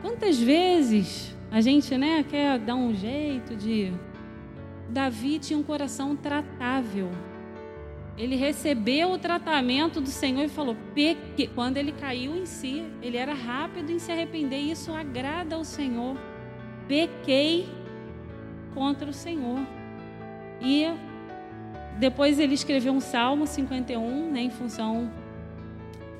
Quantas 0.00 0.38
vezes 0.38 1.36
a 1.50 1.60
gente 1.60 1.96
né, 1.96 2.24
quer 2.28 2.58
dar 2.58 2.74
um 2.74 2.94
jeito 2.94 3.56
de. 3.56 3.92
Davi 4.88 5.38
tinha 5.38 5.58
um 5.58 5.62
coração 5.62 6.16
tratável. 6.16 7.10
Ele 8.18 8.34
recebeu 8.34 9.12
o 9.12 9.18
tratamento 9.18 10.00
do 10.00 10.08
Senhor 10.08 10.42
e 10.42 10.48
falou: 10.48 10.76
Peque. 10.94 11.46
Quando 11.54 11.76
ele 11.76 11.92
caiu 11.92 12.36
em 12.36 12.44
si, 12.44 12.84
ele 13.00 13.16
era 13.16 13.32
rápido 13.32 13.92
em 13.92 13.98
se 13.98 14.10
arrepender. 14.10 14.58
E 14.58 14.72
isso 14.72 14.92
agrada 14.92 15.54
ao 15.54 15.64
Senhor. 15.64 16.16
Pequei 16.88 17.68
contra 18.74 19.08
o 19.08 19.12
Senhor. 19.12 19.60
E 20.60 20.86
depois 21.98 22.40
ele 22.40 22.54
escreveu 22.54 22.92
um 22.92 23.00
Salmo 23.00 23.46
51, 23.46 24.32
né, 24.32 24.40
em 24.40 24.50
função 24.50 25.10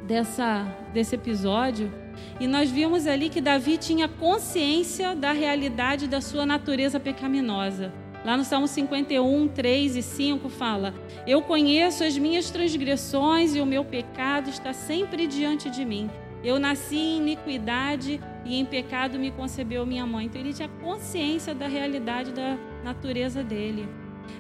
dessa, 0.07 0.65
desse 0.93 1.17
episódio. 1.17 1.93
E 2.39 2.47
nós 2.47 2.71
vimos 2.71 3.07
ali 3.07 3.29
que 3.29 3.41
Davi 3.41 3.77
tinha 3.77 4.09
consciência 4.09 5.17
da 5.17 5.33
realidade 5.33 6.07
da 6.07 6.21
sua 6.21 6.47
natureza 6.47 7.01
pecaminosa. 7.01 7.93
Lá 8.29 8.37
no 8.37 8.45
Salmo 8.45 8.69
51, 8.69 9.49
3 9.49 9.97
e 9.97 10.03
5 10.03 10.51
fala: 10.51 10.93
Eu 11.27 11.41
conheço 11.41 12.05
as 12.05 12.19
minhas 12.19 12.51
transgressões 12.51 13.55
e 13.55 13.61
o 13.63 13.65
meu 13.65 13.87
pecado 13.87 14.51
está 14.51 14.75
sempre 14.75 15.27
diante 15.27 15.71
de 15.71 15.83
mim. 15.83 16.11
Eu 16.45 16.59
nasci 16.59 16.99
em 16.99 17.17
iniquidade 17.21 18.21
e 18.45 18.61
em 18.61 18.67
pecado 18.67 19.19
me 19.19 19.31
concebeu 19.31 19.87
minha 19.87 20.05
mãe. 20.05 20.27
Então 20.27 20.43
ele 20.43 20.53
tinha 20.53 20.69
consciência 20.69 21.55
da 21.55 21.67
realidade 21.67 22.31
da 22.33 22.59
natureza 22.85 23.43
dele. 23.43 23.89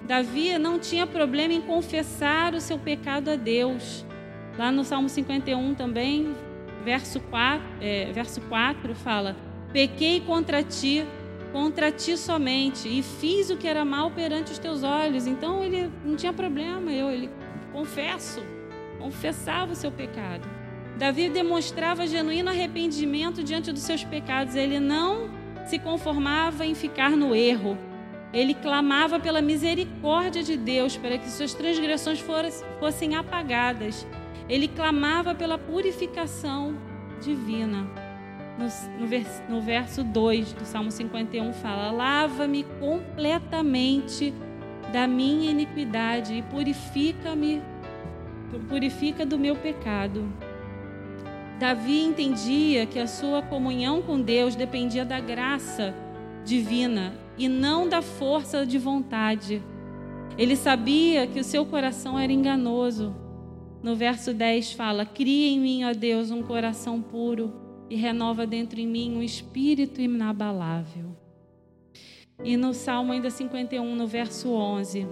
Davi 0.06 0.58
não 0.58 0.78
tinha 0.78 1.06
problema 1.06 1.54
em 1.54 1.62
confessar 1.62 2.52
o 2.52 2.60
seu 2.60 2.78
pecado 2.78 3.30
a 3.30 3.36
Deus. 3.36 4.04
Lá 4.58 4.70
no 4.70 4.84
Salmo 4.84 5.08
51 5.08 5.74
também, 5.74 6.34
verso 6.84 7.20
4, 7.20 7.66
é, 7.80 8.12
verso 8.12 8.42
4 8.42 8.94
fala: 8.94 9.34
Pequei 9.72 10.20
contra 10.20 10.62
ti, 10.62 11.06
contra 11.52 11.90
ti 11.90 12.16
somente 12.16 12.88
e 12.88 13.02
fiz 13.02 13.50
o 13.50 13.56
que 13.56 13.66
era 13.66 13.84
mal 13.84 14.10
perante 14.10 14.52
os 14.52 14.58
teus 14.58 14.82
olhos. 14.82 15.26
Então 15.26 15.62
ele 15.62 15.90
não 16.04 16.16
tinha 16.16 16.32
problema, 16.32 16.92
eu 16.92 17.10
ele 17.10 17.30
confesso, 17.72 18.42
confessava 18.98 19.72
o 19.72 19.76
seu 19.76 19.90
pecado. 19.90 20.48
Davi 20.96 21.28
demonstrava 21.28 22.06
genuíno 22.06 22.50
arrependimento 22.50 23.42
diante 23.42 23.72
dos 23.72 23.82
seus 23.82 24.02
pecados. 24.02 24.56
Ele 24.56 24.80
não 24.80 25.30
se 25.66 25.78
conformava 25.78 26.66
em 26.66 26.74
ficar 26.74 27.10
no 27.10 27.34
erro. 27.34 27.78
Ele 28.32 28.52
clamava 28.52 29.18
pela 29.18 29.40
misericórdia 29.40 30.42
de 30.42 30.56
Deus 30.56 30.96
para 30.96 31.16
que 31.16 31.30
suas 31.30 31.54
transgressões 31.54 32.22
fossem 32.78 33.14
apagadas. 33.14 34.06
Ele 34.48 34.66
clamava 34.66 35.34
pela 35.34 35.56
purificação 35.56 36.76
divina 37.22 38.07
no, 38.58 38.66
no, 38.98 39.56
no 39.56 39.60
verso 39.60 40.02
2 40.02 40.52
do 40.52 40.64
Salmo 40.64 40.90
51 40.90 41.52
fala: 41.54 41.92
Lava-me 41.92 42.64
completamente 42.80 44.34
da 44.92 45.06
minha 45.06 45.50
iniquidade 45.50 46.34
e 46.34 46.42
purifica-me, 46.42 47.62
purifica 48.68 49.24
do 49.24 49.38
meu 49.38 49.54
pecado. 49.54 50.28
Davi 51.58 52.04
entendia 52.04 52.86
que 52.86 52.98
a 52.98 53.06
sua 53.06 53.42
comunhão 53.42 54.02
com 54.02 54.20
Deus 54.20 54.54
dependia 54.54 55.04
da 55.04 55.20
graça 55.20 55.94
divina 56.44 57.14
e 57.36 57.48
não 57.48 57.88
da 57.88 58.02
força 58.02 58.66
de 58.66 58.78
vontade. 58.78 59.62
Ele 60.36 60.54
sabia 60.54 61.26
que 61.26 61.40
o 61.40 61.44
seu 61.44 61.66
coração 61.66 62.18
era 62.18 62.32
enganoso. 62.32 63.14
No 63.82 63.94
verso 63.94 64.34
10 64.34 64.72
fala: 64.72 65.06
Cria 65.06 65.48
em 65.48 65.60
mim, 65.60 65.84
ó 65.84 65.92
Deus, 65.92 66.30
um 66.30 66.42
coração 66.42 67.00
puro 67.00 67.67
e 67.90 67.96
renova 67.96 68.46
dentro 68.46 68.78
em 68.80 68.86
mim 68.86 69.16
um 69.16 69.22
espírito 69.22 70.00
inabalável. 70.00 71.16
E 72.42 72.56
no 72.56 72.72
Salmo 72.72 73.12
ainda 73.12 73.30
51, 73.30 73.96
no 73.96 74.06
verso 74.06 74.50
11, 74.50 75.06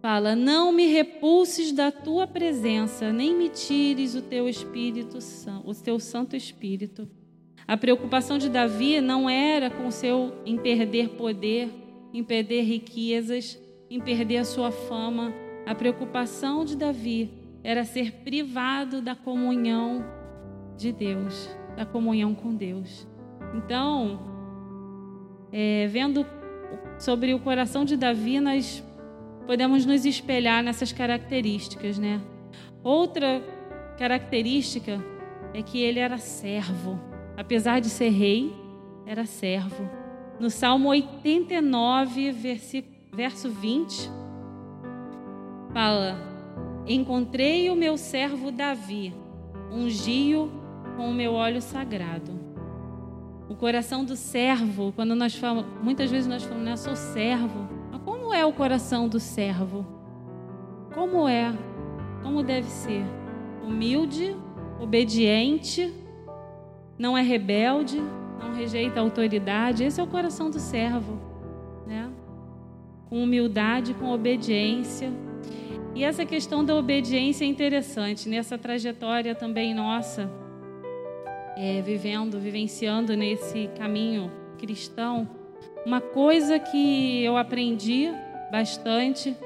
fala: 0.00 0.34
Não 0.34 0.72
me 0.72 0.86
repulses 0.86 1.70
da 1.72 1.92
tua 1.92 2.26
presença, 2.26 3.12
nem 3.12 3.36
me 3.36 3.48
tires 3.48 4.14
o 4.14 4.22
teu 4.22 4.48
espírito, 4.48 5.18
o 5.64 5.74
teu 5.74 5.98
Santo 5.98 6.34
Espírito. 6.34 7.08
A 7.66 7.76
preocupação 7.76 8.38
de 8.38 8.48
Davi 8.48 9.00
não 9.00 9.28
era 9.28 9.70
com 9.70 9.90
seu 9.90 10.32
em 10.44 10.56
perder 10.56 11.10
poder, 11.10 11.68
em 12.12 12.24
perder 12.24 12.62
riquezas, 12.62 13.58
em 13.88 14.00
perder 14.00 14.38
a 14.38 14.44
sua 14.44 14.70
fama. 14.70 15.32
A 15.66 15.74
preocupação 15.74 16.64
de 16.64 16.76
Davi 16.76 17.30
era 17.62 17.84
ser 17.84 18.12
privado 18.24 19.00
da 19.00 19.14
comunhão 19.14 20.04
de 20.82 20.92
Deus, 20.92 21.48
da 21.76 21.86
comunhão 21.86 22.34
com 22.34 22.54
Deus. 22.54 23.06
Então, 23.54 24.20
é, 25.52 25.86
vendo 25.86 26.26
sobre 26.98 27.32
o 27.32 27.38
coração 27.38 27.84
de 27.84 27.96
Davi, 27.96 28.40
nós 28.40 28.82
podemos 29.46 29.86
nos 29.86 30.04
espelhar 30.04 30.62
nessas 30.62 30.92
características, 30.92 31.98
né? 31.98 32.20
Outra 32.82 33.42
característica 33.96 35.02
é 35.54 35.62
que 35.62 35.80
ele 35.80 36.00
era 36.00 36.18
servo. 36.18 36.98
Apesar 37.36 37.80
de 37.80 37.88
ser 37.88 38.10
rei, 38.10 38.52
era 39.06 39.24
servo. 39.24 39.88
No 40.40 40.50
Salmo 40.50 40.88
89, 40.88 42.32
verso 43.12 43.50
20, 43.50 44.10
fala: 45.72 46.16
Encontrei 46.86 47.70
o 47.70 47.76
meu 47.76 47.96
servo 47.96 48.50
Davi, 48.50 49.14
ungi-o 49.70 50.61
com 50.96 51.08
o 51.08 51.14
meu 51.14 51.34
óleo 51.34 51.60
sagrado. 51.60 52.32
O 53.48 53.54
coração 53.54 54.04
do 54.04 54.16
servo, 54.16 54.92
quando 54.94 55.14
nós 55.14 55.34
falamos, 55.34 55.66
muitas 55.82 56.10
vezes 56.10 56.26
nós 56.26 56.42
falamos, 56.42 56.64
né, 56.64 56.76
sou 56.76 56.96
servo. 56.96 57.68
Mas 57.90 58.00
como 58.02 58.32
é 58.32 58.44
o 58.44 58.52
coração 58.52 59.08
do 59.08 59.20
servo? 59.20 59.86
Como 60.94 61.28
é? 61.28 61.52
Como 62.22 62.42
deve 62.42 62.68
ser? 62.68 63.04
Humilde, 63.62 64.36
obediente, 64.80 65.92
não 66.98 67.16
é 67.16 67.22
rebelde, 67.22 68.00
não 68.40 68.54
rejeita 68.54 69.00
a 69.00 69.02
autoridade. 69.02 69.84
Esse 69.84 70.00
é 70.00 70.04
o 70.04 70.06
coração 70.06 70.50
do 70.50 70.58
servo, 70.58 71.18
né? 71.86 72.10
Com 73.08 73.22
humildade, 73.22 73.94
com 73.94 74.10
obediência. 74.10 75.10
E 75.94 76.04
essa 76.04 76.24
questão 76.24 76.64
da 76.64 76.74
obediência 76.74 77.44
é 77.44 77.48
interessante 77.48 78.28
nessa 78.28 78.56
trajetória 78.56 79.34
também 79.34 79.74
nossa 79.74 80.41
é, 81.56 81.80
vivendo, 81.82 82.38
vivenciando 82.38 83.16
nesse 83.16 83.68
caminho 83.78 84.30
cristão, 84.58 85.28
uma 85.84 86.00
coisa 86.00 86.58
que 86.58 87.24
eu 87.24 87.36
aprendi 87.36 88.08
bastante 88.50 89.36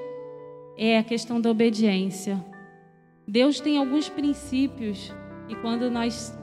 é 0.77 0.99
a 0.99 1.03
questão 1.03 1.41
da 1.41 1.51
obediência. 1.51 2.45
Deus 3.27 3.59
tem 3.59 3.79
alguns 3.79 4.09
princípios 4.09 5.13
e 5.49 5.55
quando 5.57 5.91
nós 5.91 6.37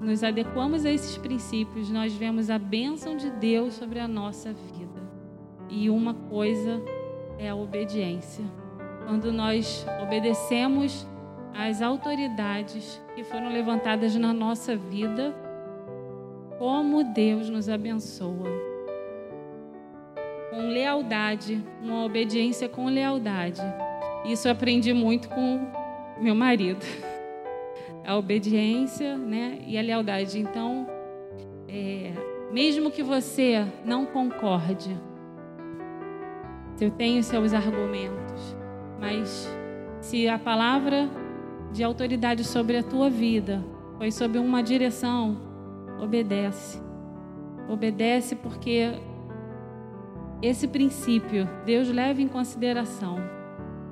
nos 0.00 0.22
adequamos 0.22 0.84
a 0.84 0.90
esses 0.90 1.16
princípios, 1.16 1.88
nós 1.90 2.12
vemos 2.12 2.50
a 2.50 2.58
bênção 2.58 3.16
de 3.16 3.30
Deus 3.30 3.74
sobre 3.74 3.98
a 3.98 4.08
nossa 4.08 4.52
vida. 4.52 5.02
E 5.68 5.88
uma 5.88 6.14
coisa 6.14 6.82
é 7.38 7.48
a 7.48 7.54
obediência. 7.54 8.44
Quando 9.06 9.32
nós 9.32 9.86
obedecemos 10.02 11.06
às 11.54 11.80
autoridades 11.80 13.00
que 13.14 13.22
foram 13.24 13.48
levantadas 13.48 14.14
na 14.16 14.32
nossa 14.32 14.76
vida, 14.76 15.34
como 16.58 17.04
Deus 17.04 17.48
nos 17.48 17.68
abençoa. 17.68 18.48
Com 20.50 20.68
lealdade, 20.68 21.64
uma 21.82 22.04
obediência 22.04 22.68
com 22.68 22.86
lealdade. 22.86 23.62
Isso 24.24 24.48
eu 24.48 24.52
aprendi 24.52 24.92
muito 24.92 25.28
com 25.28 25.66
meu 26.20 26.34
marido. 26.34 26.84
A 28.06 28.16
obediência 28.16 29.16
né, 29.16 29.60
e 29.66 29.78
a 29.78 29.82
lealdade. 29.82 30.38
Então, 30.38 30.86
é, 31.68 32.12
mesmo 32.52 32.90
que 32.90 33.02
você 33.02 33.64
não 33.84 34.04
concorde, 34.04 34.94
eu 36.80 36.90
tenho 36.90 37.22
seus 37.22 37.54
argumentos, 37.54 38.56
mas 39.00 39.48
se 40.00 40.28
a 40.28 40.38
palavra 40.38 41.08
de 41.74 41.82
autoridade 41.82 42.44
sobre 42.44 42.76
a 42.76 42.82
tua 42.84 43.10
vida, 43.10 43.62
foi 43.98 44.12
sob 44.12 44.38
uma 44.38 44.62
direção, 44.62 45.36
obedece. 46.00 46.80
Obedece 47.68 48.36
porque 48.36 48.92
esse 50.40 50.68
princípio 50.68 51.48
Deus 51.66 51.88
leva 51.88 52.22
em 52.22 52.28
consideração 52.28 53.18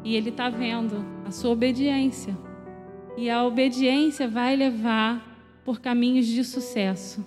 e 0.04 0.14
Ele 0.14 0.28
está 0.30 0.48
vendo 0.48 1.04
a 1.26 1.32
sua 1.32 1.50
obediência. 1.50 2.38
E 3.16 3.28
a 3.28 3.44
obediência 3.44 4.28
vai 4.28 4.54
levar 4.54 5.60
por 5.64 5.80
caminhos 5.80 6.26
de 6.26 6.44
sucesso. 6.44 7.26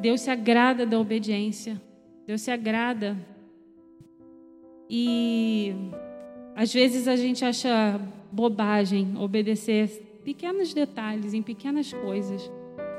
Deus 0.00 0.20
se 0.20 0.30
agrada 0.30 0.86
da 0.86 0.98
obediência. 0.98 1.80
Deus 2.24 2.40
se 2.40 2.52
agrada. 2.52 3.16
E 4.88 5.74
às 6.60 6.74
vezes 6.74 7.08
a 7.08 7.16
gente 7.16 7.42
acha 7.42 7.98
bobagem 8.30 9.16
obedecer 9.16 10.20
pequenos 10.22 10.74
detalhes, 10.74 11.32
em 11.32 11.40
pequenas 11.40 11.90
coisas. 11.90 12.52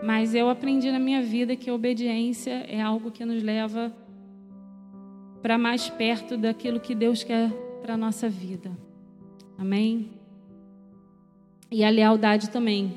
Mas 0.03 0.33
eu 0.33 0.49
aprendi 0.49 0.91
na 0.91 0.97
minha 0.97 1.21
vida 1.21 1.55
que 1.55 1.69
a 1.69 1.73
obediência 1.75 2.65
é 2.67 2.81
algo 2.81 3.11
que 3.11 3.23
nos 3.23 3.43
leva 3.43 3.95
para 5.43 5.59
mais 5.59 5.87
perto 5.91 6.37
daquilo 6.37 6.79
que 6.79 6.95
Deus 6.95 7.23
quer 7.23 7.51
para 7.83 7.93
a 7.93 7.97
nossa 7.97 8.27
vida. 8.27 8.71
Amém? 9.59 10.09
E 11.69 11.83
a 11.83 11.89
lealdade 11.91 12.49
também, 12.49 12.91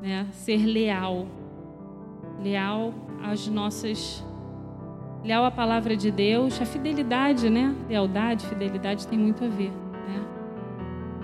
né? 0.00 0.26
Ser 0.32 0.64
leal. 0.64 1.28
Leal 2.42 2.94
às 3.22 3.46
nossas 3.46 4.24
leal 5.26 5.44
à 5.44 5.50
palavra 5.50 5.96
de 5.96 6.10
Deus, 6.10 6.60
a 6.62 6.64
fidelidade, 6.64 7.50
né? 7.50 7.74
Lealdade, 7.88 8.46
fidelidade 8.46 9.06
tem 9.06 9.18
muito 9.18 9.44
a 9.44 9.48
ver 9.48 9.72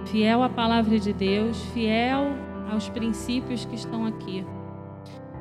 fiel 0.07 0.43
à 0.43 0.49
palavra 0.49 0.99
de 0.99 1.13
Deus, 1.13 1.63
fiel 1.73 2.33
aos 2.71 2.89
princípios 2.89 3.65
que 3.65 3.75
estão 3.75 4.07
aqui, 4.07 4.45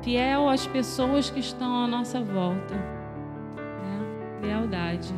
fiel 0.02 0.48
às 0.48 0.66
pessoas 0.66 1.30
que 1.30 1.40
estão 1.40 1.84
à 1.84 1.86
nossa 1.86 2.20
volta. 2.20 2.74
Né? 2.74 4.48
Lealdade. 4.48 5.12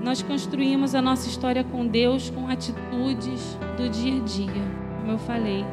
Nós 0.00 0.22
construímos 0.22 0.94
a 0.94 1.02
nossa 1.02 1.28
história 1.28 1.62
com 1.62 1.86
Deus 1.86 2.30
com 2.30 2.48
atitudes 2.48 3.58
do 3.76 3.88
dia 3.88 4.20
a 4.20 4.24
dia, 4.24 4.62
como 5.00 5.12
eu 5.12 5.18
falei. 5.18 5.64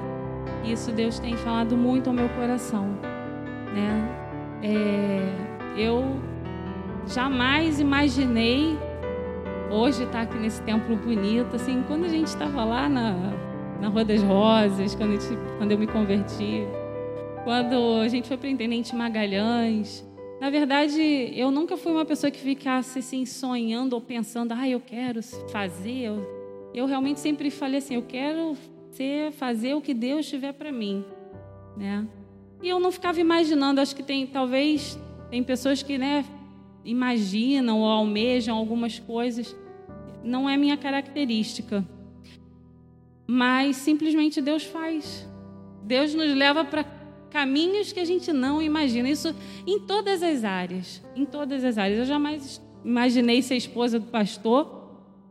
Isso 0.65 0.91
Deus 0.91 1.17
tem 1.19 1.35
falado 1.37 1.77
muito 1.77 2.09
ao 2.09 2.13
meu 2.13 2.27
coração. 2.29 2.87
Né? 3.73 4.09
É, 4.63 5.46
eu 5.77 6.03
jamais 7.05 7.79
imaginei 7.79 8.77
hoje 9.71 10.03
estar 10.03 10.21
aqui 10.21 10.37
nesse 10.37 10.61
templo 10.63 10.95
bonito. 10.95 11.55
Assim, 11.55 11.83
quando 11.87 12.05
a 12.05 12.09
gente 12.09 12.27
estava 12.27 12.65
lá 12.65 12.89
na, 12.89 13.13
na 13.79 13.87
Rua 13.87 14.03
das 14.03 14.21
Rosas, 14.23 14.95
quando, 14.95 15.19
gente, 15.21 15.37
quando 15.57 15.71
eu 15.71 15.77
me 15.77 15.87
converti, 15.87 16.63
quando 17.43 18.01
a 18.01 18.07
gente 18.07 18.27
foi 18.27 18.37
para 18.37 18.49
Intendente 18.49 18.95
Magalhães, 18.95 20.05
na 20.39 20.49
verdade, 20.49 21.01
eu 21.33 21.49
nunca 21.49 21.77
fui 21.77 21.91
uma 21.91 22.05
pessoa 22.05 22.29
que 22.29 22.39
ficasse 22.39 22.99
assim 22.99 23.25
sonhando 23.25 23.93
ou 23.93 24.01
pensando, 24.01 24.53
ah, 24.53 24.67
eu 24.67 24.79
quero 24.79 25.21
fazer. 25.51 26.03
Eu, 26.03 26.71
eu 26.73 26.85
realmente 26.85 27.19
sempre 27.19 27.49
falei 27.49 27.79
assim, 27.79 27.95
eu 27.95 28.03
quero 28.03 28.55
ser, 28.91 29.31
fazer 29.31 29.73
o 29.73 29.81
que 29.81 29.93
Deus 29.93 30.27
tiver 30.27 30.53
para 30.53 30.71
mim, 30.71 31.03
né? 31.75 32.07
E 32.61 32.69
eu 32.69 32.79
não 32.79 32.91
ficava 32.91 33.19
imaginando, 33.19 33.79
acho 33.79 33.95
que 33.95 34.03
tem, 34.03 34.25
talvez, 34.25 34.99
tem 35.29 35.43
pessoas 35.43 35.83
que, 35.83 35.97
né, 35.97 36.25
imaginam 36.83 37.81
ou 37.81 37.85
almejam 37.85 38.55
algumas 38.55 38.97
coisas. 38.97 39.55
Não 40.23 40.49
é 40.49 40.55
minha 40.55 40.77
característica. 40.77 41.85
Mas 43.25 43.75
simplesmente 43.75 44.41
Deus 44.41 44.63
faz. 44.63 45.27
Deus 45.83 46.13
nos 46.13 46.33
leva 46.33 46.63
para 46.63 46.85
caminhos 47.29 47.91
que 47.91 47.99
a 47.99 48.05
gente 48.05 48.31
não 48.31 48.61
imagina. 48.61 49.09
Isso 49.09 49.35
em 49.65 49.79
todas 49.79 50.23
as 50.23 50.45
áreas. 50.45 51.03
Em 51.15 51.25
todas 51.25 51.63
as 51.63 51.77
áreas. 51.77 51.99
Eu 51.99 52.05
jamais 52.05 52.61
imaginei 52.85 53.41
ser 53.41 53.55
esposa 53.55 53.99
do 53.99 54.05
pastor. 54.05 54.77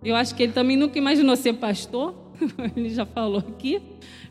Eu 0.05 0.15
acho 0.15 0.35
que 0.35 0.43
ele 0.43 0.53
também 0.53 0.77
nunca 0.77 0.99
imaginou 0.99 1.37
ser 1.37 1.55
pastor. 1.55 2.15
ele 2.77 2.91
já 2.91 3.07
falou 3.07 3.39
aqui. 3.39 3.81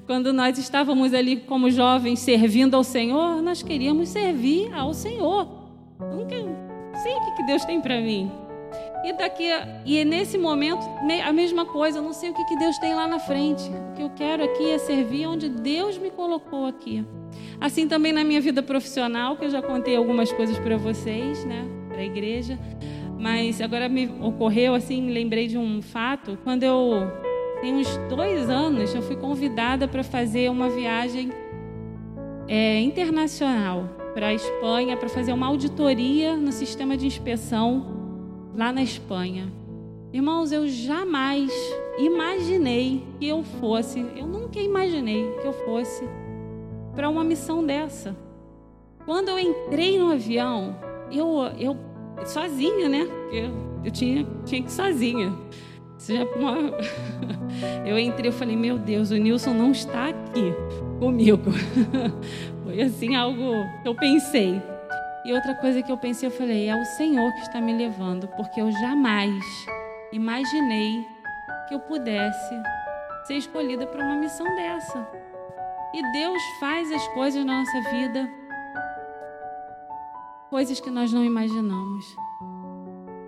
Quando 0.05 0.31
nós 0.31 0.59
estávamos 0.59 1.15
ali 1.15 1.37
como 1.37 1.69
jovens 1.71 2.19
servindo 2.19 2.75
ao 2.75 2.83
Senhor, 2.83 3.41
nós 3.41 3.63
queríamos 3.63 4.09
servir 4.09 4.71
ao 4.71 4.93
Senhor. 4.93 5.47
Nunca 5.99 6.35
sei 7.01 7.13
o 7.13 7.35
que 7.35 7.43
Deus 7.43 7.65
tem 7.65 7.81
para 7.81 7.99
mim. 7.99 8.31
E 9.03 9.13
daqui 9.13 9.45
e 9.83 10.05
nesse 10.05 10.37
momento 10.37 10.83
a 11.25 11.33
mesma 11.33 11.65
coisa, 11.65 11.99
eu 11.99 12.03
não 12.03 12.13
sei 12.13 12.29
o 12.29 12.33
que, 12.33 12.55
Deus 12.55 12.77
tem 12.77 12.93
lá 12.93 13.07
na 13.07 13.17
frente. 13.17 13.63
O 13.63 13.95
que 13.95 14.03
eu 14.03 14.11
quero 14.11 14.43
aqui 14.43 14.69
é 14.69 14.77
servir 14.77 15.25
onde 15.25 15.49
Deus 15.49 15.97
me 15.97 16.11
colocou 16.11 16.67
aqui. 16.67 17.03
Assim 17.59 17.87
também 17.87 18.11
na 18.11 18.23
minha 18.23 18.41
vida 18.41 18.61
profissional, 18.61 19.37
que 19.37 19.45
eu 19.45 19.49
já 19.49 19.61
contei 19.61 19.95
algumas 19.95 20.31
coisas 20.31 20.57
para 20.59 20.77
vocês, 20.77 21.43
né, 21.45 21.67
para 21.89 21.97
a 21.97 22.05
igreja. 22.05 22.59
Mas 23.17 23.59
agora 23.59 23.89
me 23.89 24.07
ocorreu 24.21 24.75
assim, 24.75 25.09
lembrei 25.09 25.47
de 25.47 25.57
um 25.57 25.81
fato. 25.81 26.37
Quando 26.43 26.61
eu 26.61 27.24
tem 27.61 27.75
uns 27.75 27.97
dois 28.09 28.49
anos, 28.49 28.93
eu 28.93 29.01
fui 29.01 29.15
convidada 29.15 29.87
para 29.87 30.03
fazer 30.03 30.49
uma 30.49 30.69
viagem 30.69 31.31
é, 32.47 32.79
internacional 32.81 33.89
para 34.13 34.27
a 34.27 34.33
Espanha 34.33 34.95
para 34.95 35.09
fazer 35.09 35.33
uma 35.33 35.47
auditoria 35.47 36.37
no 36.37 36.51
sistema 36.51 36.95
de 36.95 37.05
inspeção 37.05 37.85
lá 38.55 38.71
na 38.71 38.81
Espanha. 38.81 39.51
Irmãos, 40.13 40.53
eu 40.53 40.65
jamais 40.69 41.51
imaginei 41.97 43.05
que 43.19 43.27
eu 43.27 43.43
fosse, 43.43 43.99
eu 44.15 44.25
nunca 44.25 44.59
imaginei 44.59 45.29
que 45.41 45.45
eu 45.45 45.51
fosse 45.51 46.07
para 46.95 47.09
uma 47.09 47.25
missão 47.25 47.65
dessa. 47.65 48.15
Quando 49.05 49.27
eu 49.27 49.37
entrei 49.37 49.99
no 49.99 50.13
avião, 50.13 50.77
eu, 51.11 51.41
eu 51.59 51.77
sozinha, 52.25 52.87
né? 52.87 53.05
Eu, 53.31 53.51
eu 53.83 53.91
tinha, 53.91 54.25
tinha 54.45 54.61
que 54.61 54.69
ir 54.69 54.71
sozinha. 54.71 55.33
Eu 57.85 57.97
entrei, 57.97 58.29
eu 58.29 58.33
falei, 58.33 58.55
meu 58.55 58.77
Deus, 58.77 59.11
o 59.11 59.15
Nilson 59.15 59.53
não 59.53 59.71
está 59.71 60.09
aqui 60.09 60.53
comigo. 60.99 61.51
Foi 62.63 62.81
assim 62.81 63.15
algo 63.15 63.53
que 63.81 63.87
eu 63.87 63.95
pensei. 63.95 64.61
E 65.23 65.33
outra 65.33 65.55
coisa 65.55 65.81
que 65.81 65.91
eu 65.91 65.97
pensei, 65.97 66.27
eu 66.27 66.31
falei, 66.31 66.67
é 66.67 66.75
o 66.75 66.85
Senhor 66.85 67.31
que 67.33 67.41
está 67.41 67.61
me 67.61 67.73
levando, 67.73 68.27
porque 68.35 68.61
eu 68.61 68.71
jamais 68.71 69.43
imaginei 70.11 71.05
que 71.67 71.73
eu 71.73 71.79
pudesse 71.79 72.61
ser 73.25 73.35
escolhida 73.35 73.87
para 73.87 74.05
uma 74.05 74.15
missão 74.15 74.45
dessa. 74.55 75.07
E 75.93 76.11
Deus 76.11 76.41
faz 76.59 76.91
as 76.91 77.07
coisas 77.09 77.45
na 77.45 77.59
nossa 77.59 77.81
vida, 77.89 78.29
coisas 80.49 80.79
que 80.79 80.91
nós 80.91 81.11
não 81.11 81.23
imaginamos. 81.23 82.05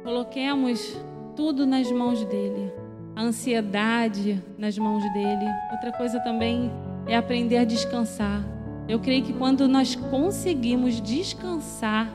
Coloquemos 0.03 0.97
tudo 1.37 1.67
nas 1.67 1.89
mãos 1.91 2.25
dele, 2.25 2.73
a 3.15 3.21
ansiedade 3.21 4.43
nas 4.57 4.75
mãos 4.75 5.03
dele. 5.13 5.45
Outra 5.71 5.91
coisa 5.91 6.19
também 6.19 6.71
é 7.05 7.15
aprender 7.15 7.57
a 7.57 7.63
descansar. 7.63 8.43
Eu 8.89 8.99
creio 8.99 9.23
que 9.23 9.33
quando 9.33 9.67
nós 9.67 9.95
conseguimos 9.95 10.99
descansar, 10.99 12.11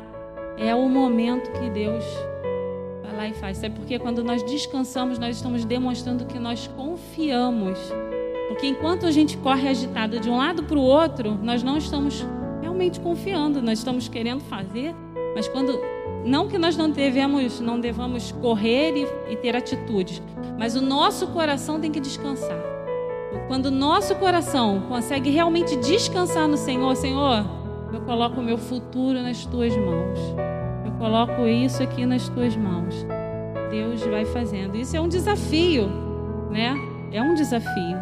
é 0.59 0.75
o 0.75 0.89
momento 0.89 1.53
que 1.53 1.71
Deus 1.71 2.05
vai 3.05 3.17
lá 3.17 3.29
e 3.29 3.35
faz. 3.35 3.59
Sabe 3.59 3.77
por 3.77 3.87
quê? 3.87 3.97
Quando 3.97 4.25
nós 4.25 4.43
descansamos, 4.43 5.21
nós 5.21 5.37
estamos 5.37 5.65
demonstrando 5.65 6.27
que 6.27 6.39
nós 6.41 6.67
confiamos. 6.67 7.79
Porque 8.49 8.67
enquanto 8.67 9.07
a 9.07 9.13
gente 9.13 9.37
corre 9.37 9.69
agitado 9.69 10.19
de 10.19 10.29
um 10.29 10.37
lado 10.37 10.65
para 10.65 10.77
o 10.77 10.83
outro, 10.83 11.39
nós 11.43 11.63
não 11.63 11.79
estamos 11.79 12.27
realmente 12.61 12.99
confiando, 12.99 13.63
nós 13.63 13.79
estamos 13.79 14.09
querendo 14.09 14.41
fazer, 14.41 14.95
mas 15.35 15.47
quando 15.47 15.79
não 16.25 16.49
que 16.49 16.59
nós 16.59 16.77
não 16.77 16.91
devemos, 16.91 17.61
não 17.61 17.81
devamos 17.81 18.33
correr 18.33 18.95
e, 18.97 19.33
e 19.33 19.37
ter 19.37 19.57
atitudes, 19.57 20.23
mas 20.59 20.77
o 20.77 20.81
nosso 20.81 21.29
coração 21.29 21.81
tem 21.81 21.91
que 21.91 22.01
descansar. 22.01 22.73
Quando 23.49 23.67
o 23.67 23.71
nosso 23.71 24.15
coração 24.17 24.83
consegue 24.89 25.31
realmente 25.31 25.77
descansar 25.77 26.49
no 26.49 26.57
Senhor, 26.57 26.95
Senhor, 26.97 27.45
eu 27.93 28.01
coloco 28.03 28.41
o 28.41 28.43
meu 28.43 28.57
futuro 28.57 29.21
nas 29.21 29.45
tuas 29.45 29.77
mãos. 29.77 30.19
Eu 30.85 30.93
coloco 30.93 31.47
isso 31.47 31.83
aqui 31.83 32.07
nas 32.07 32.29
tuas 32.29 32.57
mãos. 32.57 33.07
Deus 33.71 34.03
vai 34.03 34.25
fazendo. 34.25 34.77
Isso 34.77 34.97
é 34.97 35.01
um 35.01 35.09
desafio, 35.09 35.89
né? 36.51 36.75
É 37.13 37.21
um 37.21 37.35
desafio. 37.35 37.99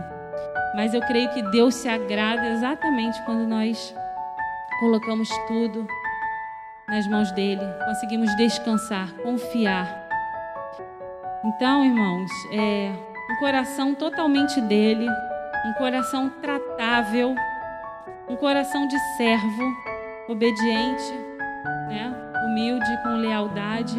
Mas 0.77 0.95
eu 0.95 1.01
creio 1.01 1.29
que 1.31 1.43
Deus 1.51 1.75
se 1.75 1.89
agrada 1.89 2.49
exatamente 2.51 3.21
quando 3.25 3.49
nós 3.49 3.95
colocamos 4.81 5.29
tudo 5.49 5.87
nas 6.91 7.07
mãos 7.07 7.31
dele, 7.31 7.63
conseguimos 7.85 8.35
descansar, 8.37 9.13
confiar. 9.23 10.09
Então, 11.45 11.85
irmãos, 11.85 12.31
é 12.53 12.93
um 13.31 13.37
coração 13.39 13.95
totalmente 13.95 14.61
dele, 14.61 15.09
um 15.67 15.73
coração 15.75 16.29
tratável, 16.43 17.35
um 18.29 18.35
coração 18.35 18.89
de 18.89 18.99
servo, 19.17 19.73
obediente, 20.29 21.13
né? 21.89 22.13
humilde, 22.45 23.03
com 23.05 23.11
lealdade 23.11 23.99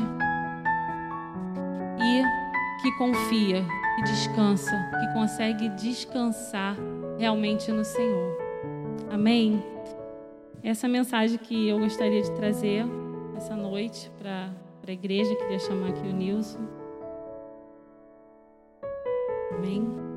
e 1.98 2.24
que 2.82 2.92
confia, 2.98 3.64
que 3.96 4.02
descansa, 4.04 4.90
que 5.00 5.14
consegue 5.14 5.70
descansar 5.70 6.76
realmente 7.18 7.72
no 7.72 7.86
Senhor. 7.86 8.38
Amém? 9.10 9.71
Essa 10.64 10.88
mensagem 10.88 11.40
que 11.40 11.68
eu 11.68 11.80
gostaria 11.80 12.22
de 12.22 12.32
trazer 12.34 12.86
essa 13.36 13.56
noite 13.56 14.12
para 14.20 14.52
a 14.88 14.92
igreja, 14.92 15.36
queria 15.36 15.58
chamar 15.58 15.90
aqui 15.90 16.08
o 16.08 16.14
Nilson. 16.14 16.60
Amém? 19.52 20.11